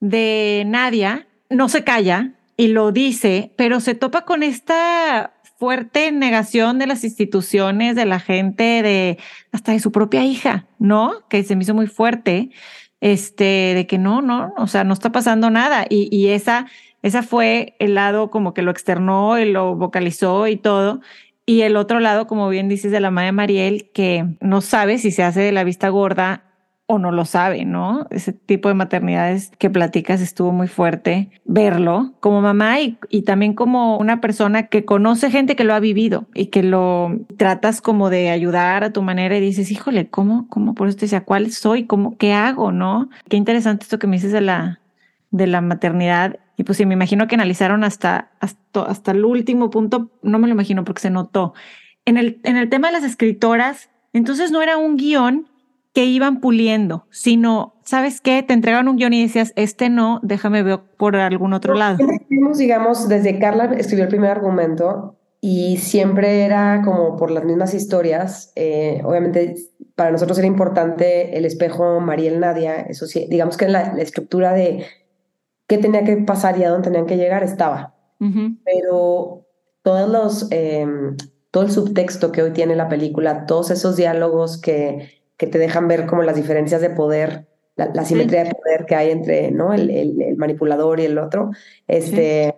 [0.00, 6.78] de Nadia no se calla y lo dice, pero se topa con esta fuerte negación
[6.78, 9.18] de las instituciones, de la gente, de
[9.50, 11.26] hasta de su propia hija, ¿no?
[11.28, 12.50] Que se me hizo muy fuerte,
[13.00, 15.86] este, de que no, no, o sea, no está pasando nada.
[15.88, 16.66] Y, y esa,
[17.02, 21.00] esa fue el lado como que lo externó y lo vocalizó y todo.
[21.46, 25.10] Y el otro lado, como bien dices, de la madre Mariel, que no sabe si
[25.10, 26.47] se hace de la vista gorda
[26.90, 28.06] o no lo sabe, ¿no?
[28.10, 33.52] Ese tipo de maternidades que platicas estuvo muy fuerte verlo como mamá y, y, también
[33.52, 38.08] como una persona que conoce gente que lo ha vivido y que lo tratas como
[38.08, 41.52] de ayudar a tu manera y dices, híjole, ¿cómo, cómo por eso te decía, cuál
[41.52, 41.84] soy?
[41.84, 42.72] ¿Cómo, qué hago?
[42.72, 43.10] ¿No?
[43.28, 44.80] Qué interesante esto que me dices de la,
[45.30, 49.68] de la maternidad y pues sí, me imagino que analizaron hasta, hasta, hasta el último
[49.68, 51.52] punto, no me lo imagino porque se notó.
[52.06, 55.46] En el, en el tema de las escritoras, entonces no era un guion
[55.92, 58.42] que iban puliendo, sino, ¿sabes qué?
[58.42, 61.98] Te entregaban un guion y decías, este no, déjame ver por algún otro lado.
[62.56, 68.52] digamos, desde Carla escribió el primer argumento y siempre era como por las mismas historias.
[68.56, 69.56] Eh, obviamente
[69.94, 74.52] para nosotros era importante el espejo Mariel Nadia, eso sí, digamos que la, la estructura
[74.52, 74.86] de
[75.66, 77.94] qué tenía que pasar y a dónde tenían que llegar estaba.
[78.64, 79.46] Pero
[79.82, 81.16] todos los, em,
[81.52, 85.88] todo el subtexto que hoy tiene la película, todos esos diálogos que, que te dejan
[85.88, 89.72] ver como las diferencias de poder, la, simetría de poder que hay entre ¿no?
[89.72, 91.52] el, el, manipulador y el otro,
[91.86, 92.56] este,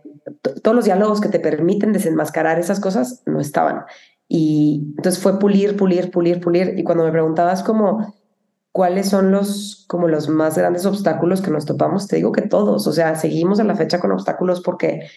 [0.63, 3.85] todos los diálogos que te permiten desenmascarar esas cosas no estaban.
[4.27, 6.75] Y entonces fue pulir, pulir, pulir, pulir.
[6.79, 8.15] Y cuando me preguntabas como
[8.73, 12.07] ¿Cuáles son los, como los más grandes obstáculos que nos topamos?
[12.07, 15.09] Te digo que todos, o sea, seguimos a la fecha con obstáculos porque,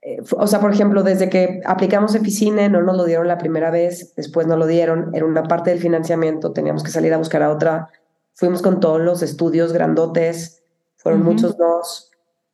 [0.00, 3.70] eh, o sea, por ejemplo, desde que aplicamos Eficine, no nos lo dieron la primera
[3.70, 7.42] vez, después no lo dieron, era una parte del financiamiento, teníamos que salir a buscar
[7.42, 7.88] a otra,
[8.34, 10.62] fuimos con todos los estudios grandotes,
[10.96, 12.10] fueron muchos dos,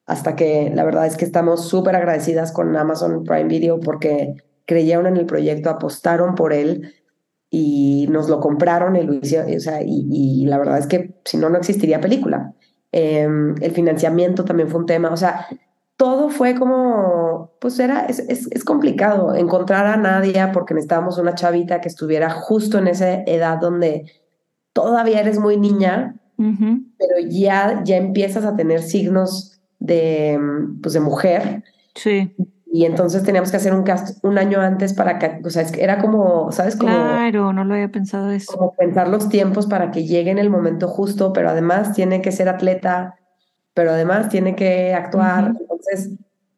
[0.06, 4.34] hasta que la verdad es que estamos súper agradecidas con Amazon Prime Video porque
[4.66, 6.94] creyeron en el proyecto, apostaron por él
[7.50, 11.58] y nos lo compraron y, o sea, y, la verdad es que si no, no
[11.58, 12.54] existiría película.
[12.90, 15.46] Em, el financiamiento también fue un tema, o sea,
[15.96, 21.80] todo fue como, pues era, es, es, complicado encontrar a Nadia porque necesitábamos una chavita
[21.80, 24.10] que estuviera justo en esa edad donde
[24.72, 30.38] todavía eres muy niña, pero ya, ya empiezas a tener signos de,
[30.82, 31.62] pues de mujer.
[31.94, 32.34] Sí.
[32.72, 35.98] Y entonces teníamos que hacer un cast un año antes para que, o sea, era
[35.98, 36.74] como, ¿sabes?
[36.74, 38.52] Como, claro, no lo había pensado eso.
[38.52, 42.32] Como pensar los tiempos para que llegue en el momento justo, pero además tiene que
[42.32, 43.14] ser atleta,
[43.74, 45.54] pero además tiene que actuar.
[45.60, 46.10] Entonces,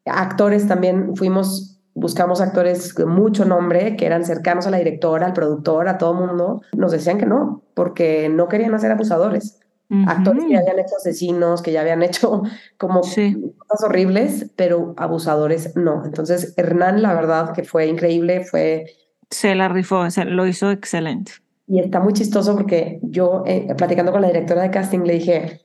[0.05, 5.33] actores también fuimos, buscamos actores de mucho nombre, que eran cercanos a la directora, al
[5.33, 6.63] productor, a todo mundo.
[6.77, 9.61] Nos decían que no, porque no querían hacer abusadores
[10.07, 12.43] actores que ya habían hecho asesinos, que ya habían hecho
[12.79, 16.05] como cosas horribles, pero abusadores no.
[16.05, 18.87] Entonces, Hernán, la verdad que fue increíble, fue...
[19.31, 21.33] Se la rifó, se lo hizo excelente.
[21.69, 25.61] Y está muy chistoso porque yo, eh, platicando con la directora de casting, le dije,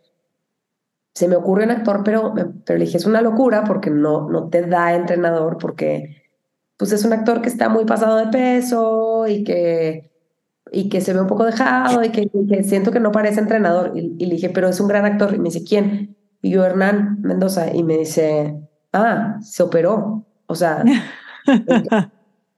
[1.13, 2.33] se me ocurre un actor, pero,
[2.65, 6.23] pero le dije, es una locura porque no, no te da entrenador, porque
[6.77, 10.11] pues es un actor que está muy pasado de peso y que
[10.71, 12.29] y que se ve un poco dejado y que,
[12.63, 13.91] siento que no parece entrenador.
[13.95, 15.33] Y, le dije, pero es un gran actor.
[15.33, 16.15] Y me dice, ¿quién?
[16.41, 17.75] Y yo, Hernán Mendoza.
[17.75, 18.55] Y me dice,
[18.93, 20.25] ah, se operó.
[20.47, 20.83] O sea,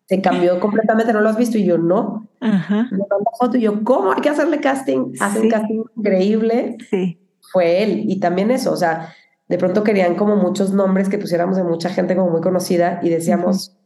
[0.05, 1.57] se cambió completamente, ¿no lo has visto?
[1.57, 2.29] Y yo, no.
[2.39, 2.87] Ajá.
[2.91, 3.03] Me
[3.39, 4.11] foto y yo, ¿cómo?
[4.11, 5.13] Hay que hacerle casting.
[5.19, 6.77] Hace un casting increíble.
[6.91, 7.19] Sí.
[7.53, 8.03] Fue él.
[8.07, 9.13] Y también eso, o sea,
[9.47, 13.09] de pronto querían como muchos nombres que pusiéramos de mucha gente como muy conocida y
[13.09, 13.77] decíamos,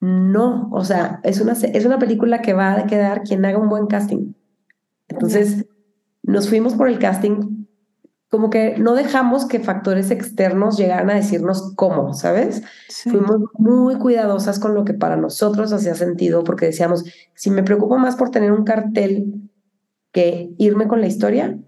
[0.00, 3.68] no, o sea, es una, es una película que va a quedar quien haga un
[3.68, 4.32] buen casting.
[5.06, 5.66] Entonces,
[6.24, 7.66] nos fuimos por el casting,
[8.28, 12.62] como que no dejamos que factores externos llegaran a decirnos cómo, ¿sabes?
[13.04, 17.96] Fuimos muy cuidadosas con lo que para nosotros hacía sentido, porque decíamos, si me preocupo
[17.98, 19.50] más por tener un cartel
[20.12, 21.58] que irme con la historia,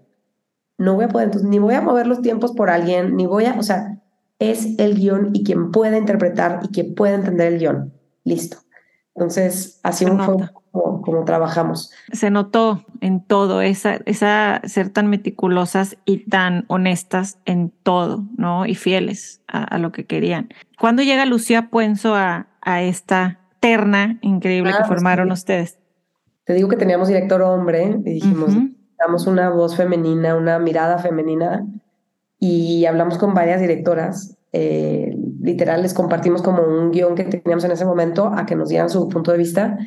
[0.83, 3.45] no voy a poder, entonces, ni voy a mover los tiempos por alguien, ni voy
[3.45, 3.99] a, o sea,
[4.39, 7.93] es el guion y quien pueda interpretar y quien pueda entender el guion.
[8.23, 8.57] Listo.
[9.15, 10.17] Entonces, así fue
[10.71, 11.91] como, como, trabajamos.
[12.11, 18.65] Se notó en todo, esa, esa ser tan meticulosas y tan honestas en todo, ¿no?
[18.65, 20.49] Y fieles a, lo que querían.
[20.79, 25.77] ¿Cuándo llega Lucía Puenzo a, a esta terna increíble que formaron ustedes?
[26.45, 28.53] Te digo que teníamos director hombre y dijimos,
[29.05, 31.65] damos una voz femenina, una mirada femenina
[32.39, 34.37] y hablamos con varias directoras.
[34.51, 38.69] Eh, literal, les compartimos como un guion que teníamos en ese momento a que nos
[38.69, 39.77] dieran su punto de vista.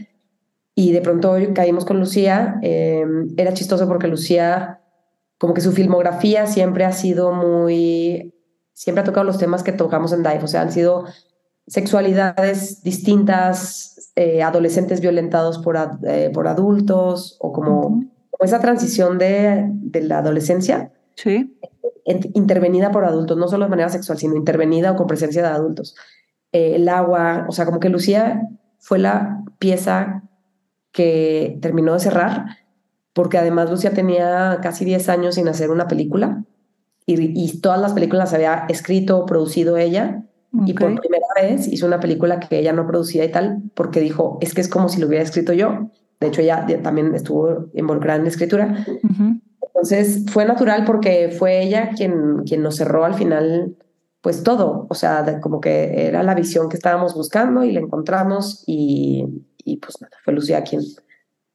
[0.74, 2.58] Y de pronto hoy caímos con Lucía.
[2.62, 4.80] Em, era chistoso porque Lucía,
[5.38, 8.34] como que su filmografía siempre ha sido muy,
[8.72, 10.44] siempre ha tocado los temas que tocamos en Dive.
[10.44, 11.04] O sea, han sido
[11.66, 18.02] sexualidades distintas, eh, adolescentes violentados por, eh, por adultos o como
[18.40, 20.92] esa transición de, de la adolescencia.
[21.14, 21.56] Sí.
[22.34, 25.96] Intervenida por adultos, no solo de manera sexual, sino intervenida o con presencia de adultos.
[26.52, 28.42] Eh, el agua, o sea, como que Lucía
[28.78, 30.22] fue la pieza
[30.92, 32.46] que terminó de cerrar,
[33.12, 36.44] porque además Lucía tenía casi 10 años sin hacer una película
[37.06, 40.24] y, y todas las películas había escrito, producido ella.
[40.64, 44.38] Y por primera vez hizo una película que ella no producía y tal, porque dijo,
[44.40, 45.90] es que es como si lo hubiera escrito yo.
[46.20, 48.86] De hecho, ella también estuvo involucrada en la escritura.
[49.62, 53.76] Entonces, fue natural porque fue ella quien, quien nos cerró al final,
[54.22, 54.86] pues todo.
[54.88, 59.24] O sea, como que era la visión que estábamos buscando y la encontramos y,
[59.64, 60.80] y pues nada, fue Lucía quien,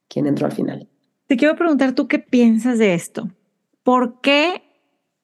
[0.08, 0.88] quien entró al final.
[1.26, 3.28] Te quiero preguntar tú qué piensas de esto.
[3.82, 4.62] ¿Por qué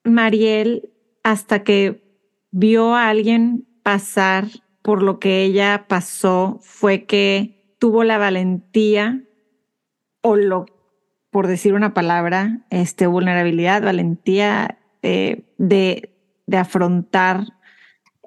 [0.04, 0.90] Mariel,
[1.22, 2.02] hasta que
[2.50, 4.46] vio a alguien pasar
[4.82, 9.27] por lo que ella pasó, fue que tuvo la valentía
[10.28, 10.66] o lo,
[11.30, 16.10] por decir una palabra, este, vulnerabilidad, valentía eh, de,
[16.46, 17.44] de, afrontar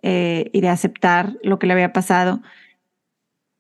[0.02, 2.42] eh, y de aceptar lo que le había pasado.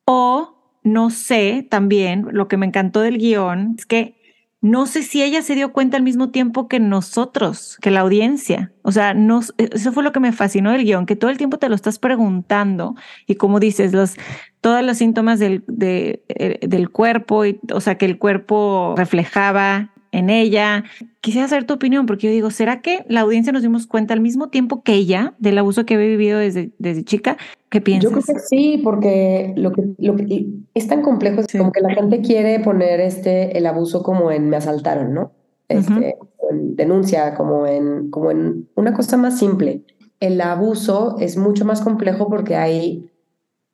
[0.06, 4.21] O no sé, también lo que me encantó del guion es que
[4.62, 8.72] no sé si ella se dio cuenta al mismo tiempo que nosotros, que la audiencia.
[8.84, 9.16] O sea,
[9.58, 11.98] eso fue lo que me fascinó del guion, que todo el tiempo te lo estás
[11.98, 12.96] preguntando
[13.26, 14.16] y como dices, los,
[14.62, 20.30] todos los síntomas del, eh, del cuerpo, y, o sea, que el cuerpo reflejaba en
[20.30, 20.84] ella.
[21.22, 24.22] Quisiera saber tu opinión, porque yo digo, ¿será que la audiencia nos dimos cuenta al
[24.22, 27.38] mismo tiempo que ella del abuso que había vivido desde, desde chica?
[27.70, 28.12] ¿Qué piensas?
[28.12, 31.82] Yo creo que sí, porque lo que, lo que es tan complejo, es como que
[31.82, 35.32] la gente quiere poner este, el abuso como en me asaltaron, ¿no?
[35.70, 36.18] Este,
[36.50, 39.84] en denuncia, como en, como en una cosa más simple.
[40.20, 43.10] El abuso es mucho más complejo porque hay,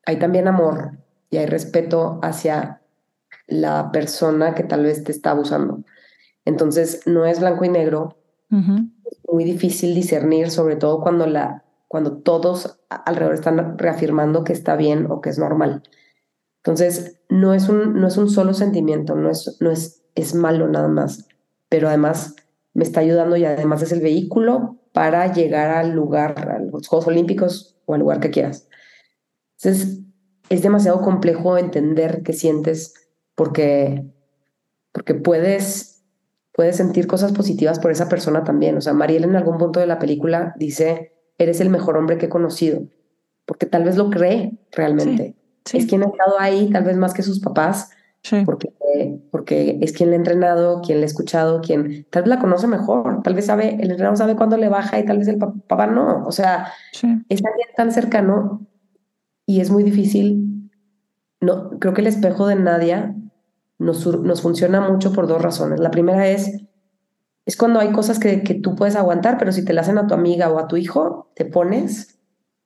[0.05, 0.91] hay también amor
[1.31, 2.81] y hay respeto hacia
[3.47, 5.83] la persona que tal vez te está abusando.
[6.47, 8.15] Entonces, no es blanco y negro.
[8.49, 14.77] Es muy difícil discernir, sobre todo cuando, la, cuando todos alrededor están reafirmando que está
[14.77, 15.83] bien o que es normal.
[16.63, 20.69] Entonces, no es un, no es un solo sentimiento, no es, no es, es malo
[20.69, 21.27] nada más,
[21.67, 22.37] pero además
[22.73, 27.07] me está ayudando y además es el vehículo para llegar al lugar, a los Juegos
[27.07, 28.69] Olímpicos o al lugar que quieras.
[29.61, 29.99] Entonces,
[30.47, 32.93] es demasiado complejo entender qué sientes
[33.35, 34.05] porque,
[34.93, 35.96] porque puedes
[36.57, 38.75] puedes sentir cosas positivas por esa persona también.
[38.77, 42.25] O sea, Mariel en algún punto de la película dice, eres el mejor hombre que
[42.25, 42.81] he conocido,
[43.45, 45.35] porque tal vez lo cree realmente.
[45.71, 47.91] Es quien ha estado ahí, tal vez más que sus papás,
[48.43, 48.73] porque,
[49.29, 52.65] porque es quien le ha entrenado, quien le ha escuchado, quien tal vez la conoce
[52.65, 55.85] mejor, tal vez sabe, el entrenador sabe cuándo le baja y tal vez el papá
[55.85, 56.25] no.
[56.25, 56.73] O sea,
[57.29, 58.65] es alguien tan cercano
[59.45, 60.71] y es muy difícil.
[61.39, 63.13] No, creo que el espejo de Nadia
[63.79, 65.79] nos, funciona mucho por dos razones.
[65.79, 66.63] La primera es,
[67.45, 70.07] es cuando hay cosas que, que tú puedes aguantar, pero si te la hacen a
[70.07, 72.19] tu amiga o a tu hijo, te pones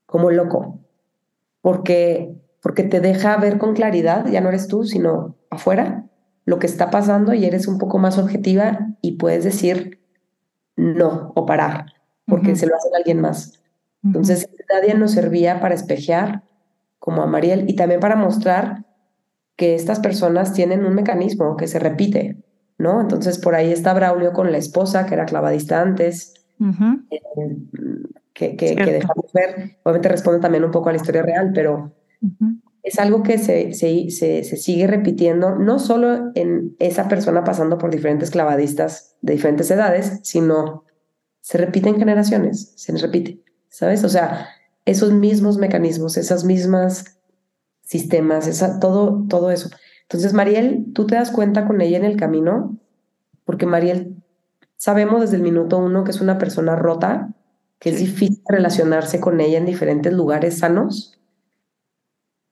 [0.06, 0.80] como loco,
[1.62, 6.06] porque, porque te deja ver con claridad, ya no eres tú, sino afuera,
[6.46, 10.02] lo que está pasando y eres un poco más objetiva y puedes decir
[10.76, 11.94] no o parar,
[12.26, 13.62] porque se lo hace alguien más.
[14.04, 16.44] Entonces, nadie nos servía para espejear
[17.00, 18.86] como a Mariel y también para mostrar
[19.56, 22.38] que estas personas tienen un mecanismo que se repite,
[22.78, 23.02] ¿no?
[23.02, 26.34] Entonces por ahí está Braulio con la esposa, que era clavadista antes.
[27.12, 27.22] Eh,
[28.34, 29.78] que, que, dejamos ver.
[29.84, 31.94] Obviamente responde también un poco a la historia real, pero
[32.84, 37.78] es algo que se, se, se, se, sigue repitiendo, no solo en esa persona pasando
[37.78, 40.86] por diferentes clavadistas de diferentes edades, sino
[41.42, 44.04] se repite en generaciones, se repite, ¿sabes?
[44.04, 44.48] O sea,
[44.86, 47.21] esos mismos mecanismos, esas mismas
[47.92, 49.70] sistemas, esa, todo, todo eso.
[50.04, 52.78] Entonces, Mariel, tú te das cuenta con ella en el camino,
[53.44, 54.16] porque Mariel,
[54.78, 57.34] sabemos desde el minuto uno que es una persona rota,
[57.80, 61.20] que es difícil relacionarse con ella en diferentes lugares sanos.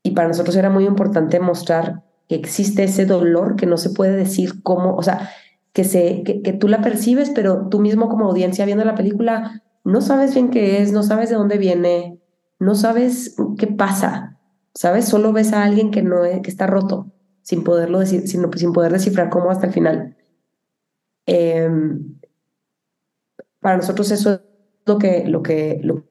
[0.04, 4.18] Y para nosotros era muy importante mostrar que existe ese dolor que no se puede
[4.18, 5.30] decir cómo, o sea,
[5.72, 9.64] que, se, que, que tú la percibes, pero tú mismo como audiencia viendo la película
[9.86, 12.20] no sabes bien qué es, no sabes de dónde viene,
[12.60, 14.39] no sabes qué pasa,
[14.74, 15.06] ¿sabes?
[15.06, 17.12] Solo ves a alguien que, no que está roto,
[17.42, 20.18] sin poderlo decir, sin, sin poder descifrar cómo hasta el final.
[21.26, 22.20] Em,
[23.60, 24.42] para nosotros eso es
[24.86, 26.06] lo que, lo, que, lo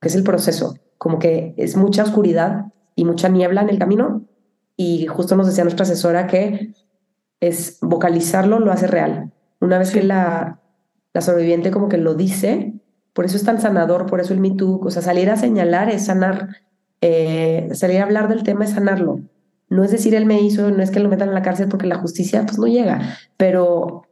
[0.00, 4.26] que es el proceso, como que es mucha oscuridad y mucha niebla en el camino
[4.76, 6.74] y justo nos decía nuestra asesora que
[7.40, 9.32] es vocalizarlo lo hace real.
[9.60, 10.60] Una vez que la,
[11.12, 12.74] la sobreviviente como que lo dice,
[13.12, 15.90] por eso es tan sanador, por eso el Me Too, o sea, salir a señalar
[15.90, 16.48] es sanar,
[17.02, 19.20] eh, salir a hablar del tema es sanarlo.
[19.68, 21.86] No es decir, él me hizo, no es que lo metan en la cárcel porque
[21.86, 24.06] la justicia pues no llega, pero,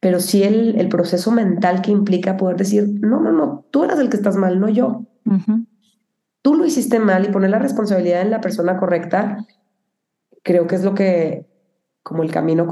[0.00, 4.00] pero sí el, el proceso mental que implica poder decir, no, no, no, tú eras
[4.00, 5.04] el que estás mal, no yo.
[6.42, 9.44] Tú lo hiciste mal y poner la responsabilidad en la persona correcta,
[10.42, 11.46] creo que es lo que,
[12.02, 12.68] como el camino,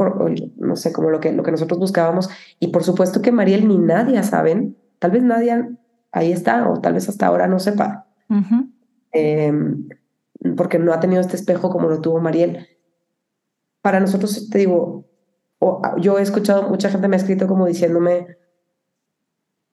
[0.56, 2.28] no sé, como lo que, lo que nosotros buscábamos.
[2.60, 5.76] Y por supuesto que Mariel ni nadie saben Tal vez nadie
[6.12, 8.06] ahí está o tal vez hasta ahora no sepa.
[9.14, 9.88] Em,
[10.56, 12.68] porque no ha tenido este espejo como lo tuvo Mariel.
[13.80, 15.06] Para nosotros, te digo,
[15.98, 18.36] yo he escuchado, mucha gente me ha escrito como diciéndome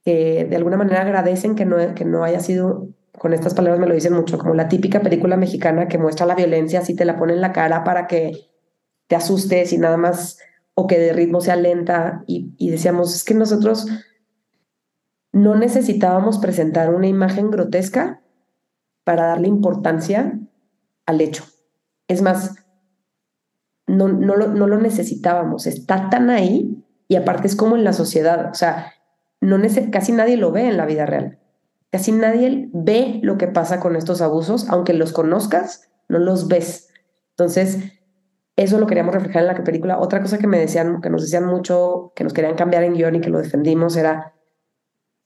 [0.04, 3.88] que de alguna manera agradecen que no, que no haya sido, con estas palabras me
[3.88, 7.18] lo dicen mucho, como la típica película mexicana que muestra la violencia, así te la
[7.18, 8.50] pone en la cara para que
[9.08, 10.38] te asustes y nada más,
[10.76, 12.24] o que de ritmo sea lenta.
[12.28, 13.88] Y, y decíamos, es que nosotros
[15.32, 18.21] no necesitábamos presentar una imagen grotesca
[19.12, 20.39] para darle importancia
[21.05, 21.43] al hecho.
[22.07, 22.55] Es más,
[23.86, 28.53] no, no, lo, necesitábamos, está tan ahí y aparte es como en la sociedad, o
[28.53, 28.93] sea,
[29.41, 29.57] no
[29.91, 31.39] casi nadie lo ve en la vida real.
[31.91, 36.88] Casi nadie ve lo que pasa con estos abusos, aunque los conozcas, no los ves.
[37.32, 37.80] Entonces,
[38.55, 39.99] eso lo queríamos reflejar en la película.
[39.99, 43.16] Otra cosa que me decían, que nos decían mucho, que nos querían cambiar en guion
[43.16, 44.36] y que lo defendimos, era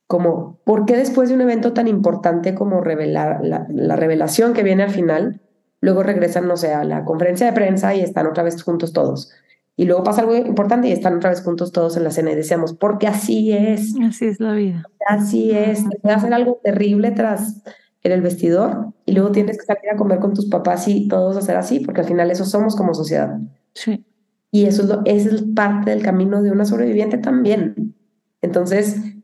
[0.07, 4.83] como, ¿por qué después de un evento tan importante como revelar la, revelación que viene
[4.83, 5.41] al final,
[5.81, 9.31] luego regresan, no sé, a la conferencia de prensa y están otra vez juntos todos?
[9.77, 12.35] Y luego pasa algo importante y están otra vez juntos todos en la cena y
[12.35, 13.93] decíamos, porque así es.
[14.01, 14.85] Así es la vida.
[15.07, 15.87] Así es.
[15.89, 17.61] Te puede hacer algo terrible tras
[18.01, 21.35] en el vestidor y luego tienes que salir a comer con tus papás y todos
[21.35, 23.37] hacer así, porque al final eso somos como sociedad.
[23.73, 24.05] Sí.
[24.51, 27.95] Y eso es, lo, es parte del camino de una sobreviviente también.
[28.41, 29.14] Entonces,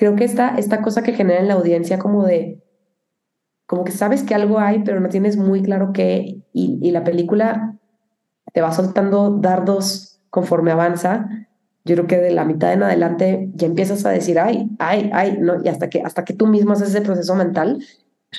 [0.00, 2.64] creo que esta, esta cosa que genera en la audiencia como de,
[3.66, 7.04] como que sabes que algo hay, pero no tienes muy claro qué, y, y la
[7.04, 7.78] película
[8.54, 11.28] te va soltando dardos conforme avanza.
[11.84, 15.36] Yo creo que de la mitad en adelante ya empiezas a decir, ay, ay, ay,
[15.38, 17.84] no, y hasta que, hasta que tú mismo haces ese proceso mental,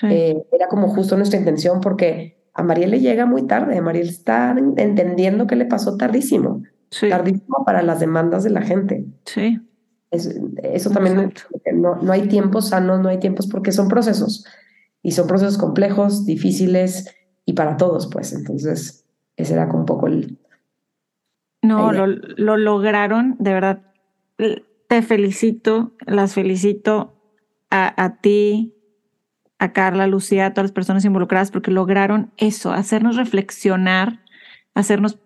[0.01, 4.55] eh, era como justo nuestra intención, porque a Mariel le llega muy tarde, Mariel está
[4.77, 6.63] entendiendo que le pasó tardísimo,
[7.07, 9.05] tardísimo para las demandas de la gente.
[9.25, 9.61] Sí
[10.11, 11.33] eso también,
[11.73, 14.45] no, no hay tiempos sanos, no hay tiempos porque son procesos
[15.01, 18.33] y son procesos complejos, difíciles y para todos, pues.
[18.33, 19.05] Entonces,
[19.37, 20.37] ese era un poco el...
[21.61, 23.81] No, lo, lo lograron, de verdad.
[24.87, 27.13] Te felicito, las felicito
[27.69, 28.73] a, a ti,
[29.59, 34.21] a Carla, a Lucía, a todas las personas involucradas, porque lograron eso, hacernos reflexionar,
[34.73, 35.19] hacernos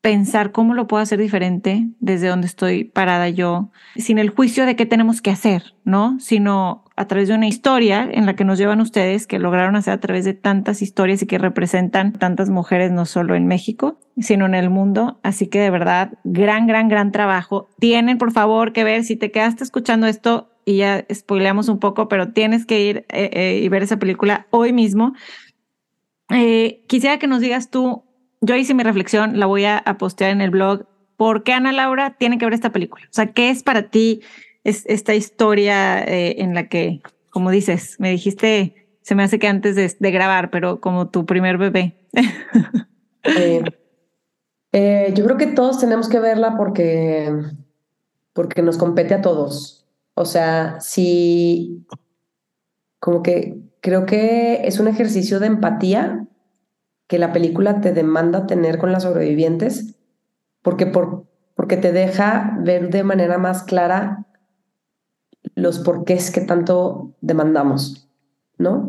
[0.00, 4.76] pensar cómo lo puedo hacer diferente desde donde estoy parada yo, sin el juicio de
[4.76, 6.18] qué tenemos que hacer, ¿no?
[6.20, 9.94] Sino a través de una historia en la que nos llevan ustedes, que lograron hacer
[9.94, 14.46] a través de tantas historias y que representan tantas mujeres, no solo en México, sino
[14.46, 15.18] en el mundo.
[15.22, 17.68] Así que de verdad, gran, gran, gran trabajo.
[17.78, 22.08] Tienen, por favor, que ver si te quedaste escuchando esto y ya spoileamos un poco,
[22.08, 25.14] pero tienes que ir eh, eh, y ver esa película hoy mismo.
[26.30, 28.04] Eh, quisiera que nos digas tú
[28.40, 30.86] yo hice mi reflexión, la voy a, postear en el blog.
[31.16, 33.04] ¿Por qué Ana Laura tiene que ver esta película?
[33.06, 34.20] O sea, ¿qué es para ti
[34.64, 39.74] esta historia eh, en la que, como dices, me dijiste, se me hace que antes
[39.74, 41.94] de, grabar, pero como tu primer bebé?
[43.24, 43.62] Eh,
[44.72, 47.30] eh, yo creo que todos tenemos que verla porque,
[48.32, 49.86] porque nos compete a todos.
[50.14, 51.84] O sea, sí,
[53.00, 56.27] como que creo que es un ejercicio de empatía
[57.08, 59.96] que la película te demanda tener con las sobrevivientes,
[60.62, 64.26] porque, por, porque te deja ver de manera más clara
[65.54, 68.08] los porqués que tanto demandamos,
[68.58, 68.88] ¿no?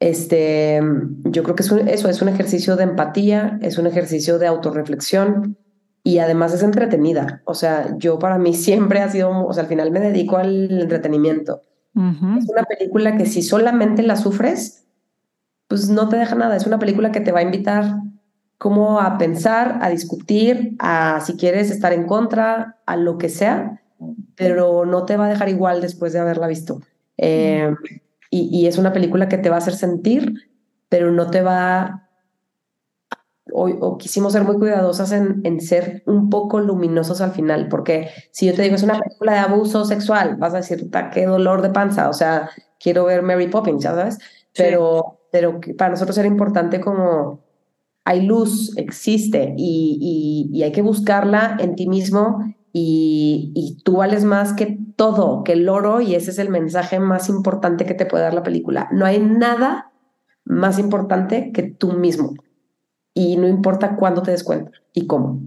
[0.00, 0.80] Este,
[1.24, 5.58] yo creo que es eso es un ejercicio de empatía, es un ejercicio de autorreflexión
[6.04, 7.42] y además es entretenida.
[7.44, 10.82] O sea, yo para mí siempre ha sido, o sea, al final me dedico al
[10.82, 11.62] entretenimiento.
[12.38, 14.86] Es una película que si solamente la sufres,
[15.68, 16.56] pues no te deja nada.
[16.56, 17.94] Es una película que te va a invitar
[18.58, 23.80] como a pensar, a discutir, a si quieres estar en contra, a lo que sea,
[24.34, 26.80] pero no te va a dejar igual después de haberla visto.
[27.16, 27.72] Eh,
[28.30, 30.34] y, es una película que te va a hacer sentir,
[30.88, 32.08] pero no te va...
[33.50, 38.46] O, quisimos ser muy cuidadosas en, en, ser un poco luminosos al final, porque si
[38.46, 41.70] yo te digo es una película de abuso sexual, vas a decir, qué dolor de
[41.70, 44.18] panza, o sea, quiero ver Mary Poppins, ya sabes,
[44.54, 47.44] pero, pero para nosotros era importante como
[48.04, 52.40] hay luz, existe y, y, y hay que buscarla en ti mismo
[52.72, 57.28] y, tú vales más que todo, que el oro, y ese es el mensaje más
[57.28, 58.88] importante que te puede dar la película.
[58.92, 59.92] No hay nada
[60.44, 62.34] más importante que tú mismo.
[63.14, 65.40] Y no importa cuándo te des cuenta y cómo.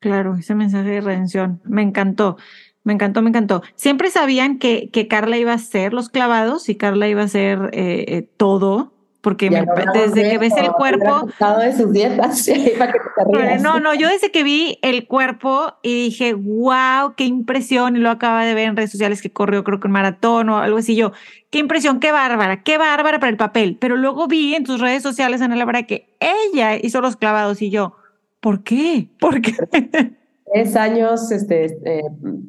[0.00, 1.60] Claro, ese mensaje de redención.
[1.64, 2.36] Me encantó,
[2.84, 3.62] me encantó, me encantó.
[3.74, 7.70] Siempre sabían que, que Carla iba a ser los clavados y Carla iba a ser
[7.72, 11.28] eh, eh, todo porque desde que ves el cuerpo...
[11.60, 12.48] De sus dietas,
[13.60, 18.10] no, no, yo desde que vi el cuerpo y dije, wow, qué impresión, y lo
[18.10, 20.96] acaba de ver en redes sociales que corrió creo que un maratón o algo así,
[20.96, 21.12] yo,
[21.50, 25.02] qué impresión, qué bárbara, qué bárbara para el papel, pero luego vi en tus redes
[25.02, 27.96] sociales, Ana Laura, que ella hizo los clavados y yo,
[28.40, 29.08] ¿por qué?
[29.18, 29.54] ¿Por qué?
[30.52, 32.02] Tres años este, eh,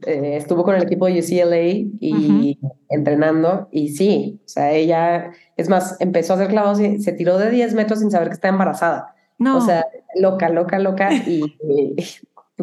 [0.07, 5.69] eh, estuvo con el equipo de UCLA y entrenando y sí, o sea, ella, es
[5.69, 8.53] más, empezó a hacer clavados y se tiró de 10 metros sin saber que estaba
[8.53, 9.15] embarazada.
[9.37, 9.57] No.
[9.57, 9.85] O sea,
[10.15, 11.41] loca, loca, loca y,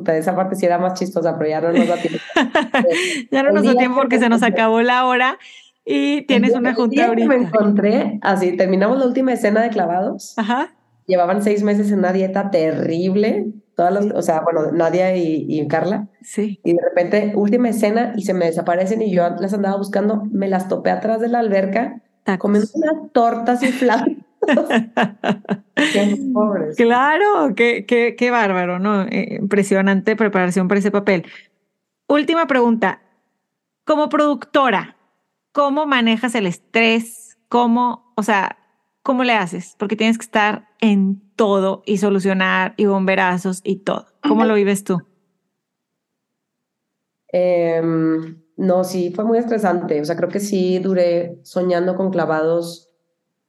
[0.07, 2.19] esa parte sí era más chistosa, pero ya no nos da tiempo.
[3.33, 5.39] ya no nos da tiempo porque se nos acabó la hora
[5.85, 7.29] y tienes una junta ahorita.
[7.29, 10.35] me encontré, así, terminamos la última escena de clavados.
[10.37, 10.75] Ajá.
[11.07, 13.47] Llevaban seis meses en una dieta terrible
[13.79, 16.09] todas las, o sea, bueno, Nadia y, Carla.
[16.21, 16.61] Sí.
[16.65, 20.49] Y de repente, última escena, y se me desaparecen y yo las andaba buscando, me
[20.49, 22.03] las topé atrás de la alberca,
[22.41, 24.17] comiendo unas tortas y flautas.
[25.77, 26.77] qué pobres.
[26.77, 29.05] Claro, qué, qué, qué bárbaro, ¿no?
[29.05, 31.25] Eh, impresionante preparación para ese papel.
[32.09, 33.01] Última pregunta.
[33.85, 34.97] Como productora,
[35.53, 37.39] ¿cómo manejas el estrés?
[37.49, 38.58] ¿Cómo, o sea,
[39.09, 39.75] cómo le haces?
[39.79, 44.05] Porque tienes que estar en todo y solucionar y bomberazos y todo.
[44.21, 45.01] ¿Cómo lo vives tú?
[47.33, 49.99] Em, no, sí, fue muy estresante.
[50.03, 52.91] O sea, creo que sí duré soñando con clavados.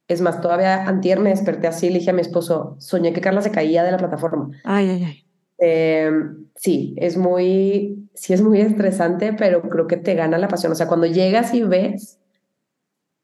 [0.08, 3.42] Es más, todavía antier me desperté así, le dije a mi esposo, soñé que Carla
[3.42, 4.52] se caía de la plataforma.
[4.64, 5.26] Ay, ay, ay.
[5.58, 10.72] Em, sí, es muy, sí es muy estresante, pero creo que te gana la pasión.
[10.72, 12.19] O sea, cuando llegas y ves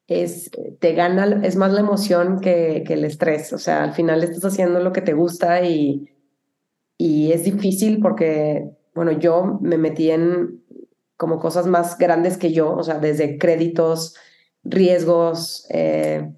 [0.07, 3.53] es, te gana, es más la emoción que, que, el estrés.
[3.53, 6.09] O sea, al final estás haciendo lo que te gusta y,
[6.97, 10.63] y es difícil porque, bueno, yo me metí en
[11.17, 14.15] como cosas más grandes que yo, o sea, desde créditos,
[14.63, 16.33] riesgos, eh,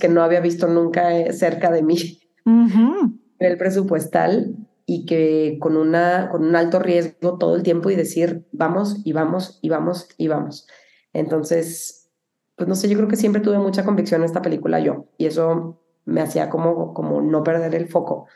[0.00, 2.20] que no había visto nunca eh, cerca de mí,
[3.38, 8.44] el presupuestal y que con, una, con un alto riesgo todo el tiempo y decir,
[8.52, 10.66] vamos y vamos y vamos y vamos.
[11.12, 12.03] Entonces,
[12.56, 15.26] pues no sé, yo creo que siempre tuve mucha convicción en esta película yo, y
[15.26, 18.26] eso me hacía como, como no perder el foco.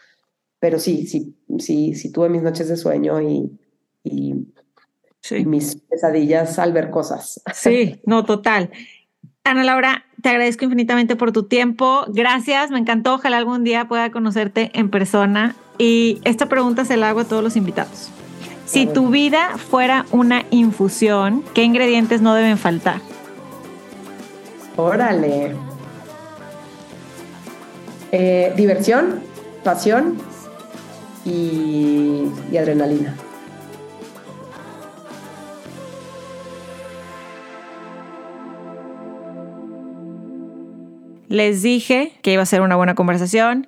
[0.61, 3.59] Pero sí, sí, sí, sí tuve mis noches de sueño y,
[4.03, 4.35] y,
[5.45, 7.43] mis pesadillas al ver cosas.
[7.55, 8.71] Sí, no, total.
[9.45, 12.05] Ana Laura, te agradezco infinitamente por tu tiempo.
[12.09, 13.14] Gracias, me encantó.
[13.14, 15.55] Ojalá algún día pueda conocerte en persona.
[15.79, 18.11] Y esta pregunta se la hago a todos los invitados.
[18.64, 23.01] Si tu vida fuera una infusión, ¿qué ingredientes no deben faltar?
[24.79, 25.57] Órale.
[28.12, 29.20] Eh, diversión,
[29.64, 30.16] pasión
[31.24, 33.16] y, y adrenalina.
[41.29, 43.66] Les dije que iba a ser una buena conversación.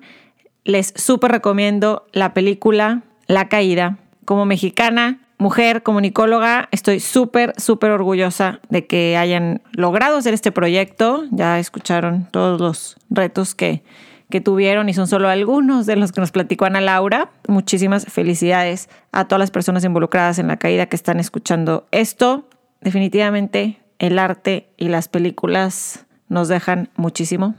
[0.63, 3.97] Les súper recomiendo la película La Caída.
[4.23, 11.23] Como mexicana, mujer comunicóloga, estoy súper, súper orgullosa de que hayan logrado hacer este proyecto.
[11.31, 13.81] Ya escucharon todos los retos que,
[14.29, 17.31] que tuvieron y son solo algunos de los que nos platicó Ana Laura.
[17.47, 22.47] Muchísimas felicidades a todas las personas involucradas en la caída que están escuchando esto.
[22.81, 27.55] definitivamente el arte y las películas nos dejan muchísimo.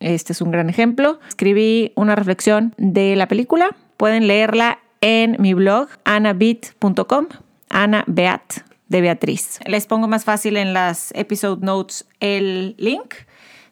[0.00, 1.18] Este es un gran ejemplo.
[1.28, 3.74] Escribí una reflexión de la película.
[3.96, 7.26] Pueden leerla en mi blog anabit.com,
[7.68, 9.60] Ana Beat de Beatriz.
[9.66, 13.14] Les pongo más fácil en las episode notes el link.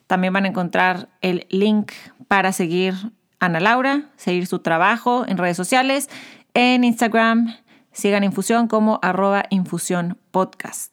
[0.07, 1.91] También van a encontrar el link
[2.27, 2.93] para seguir
[3.39, 6.09] Ana Laura, seguir su trabajo en redes sociales,
[6.53, 7.55] en Instagram.
[7.91, 10.91] Sigan Infusión como arroba infusión podcast.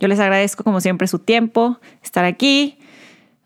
[0.00, 2.78] Yo les agradezco como siempre su tiempo, estar aquí,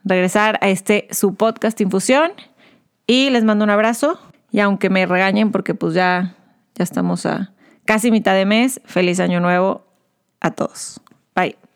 [0.02, 2.32] regresar a este su podcast Infusión
[3.06, 4.18] y les mando un abrazo
[4.53, 6.34] y aunque me regañen porque pues ya
[6.74, 7.53] ya estamos a
[7.84, 9.84] casi mitad de mes, feliz año nuevo
[10.40, 11.01] a todos.
[11.34, 11.70] Bye.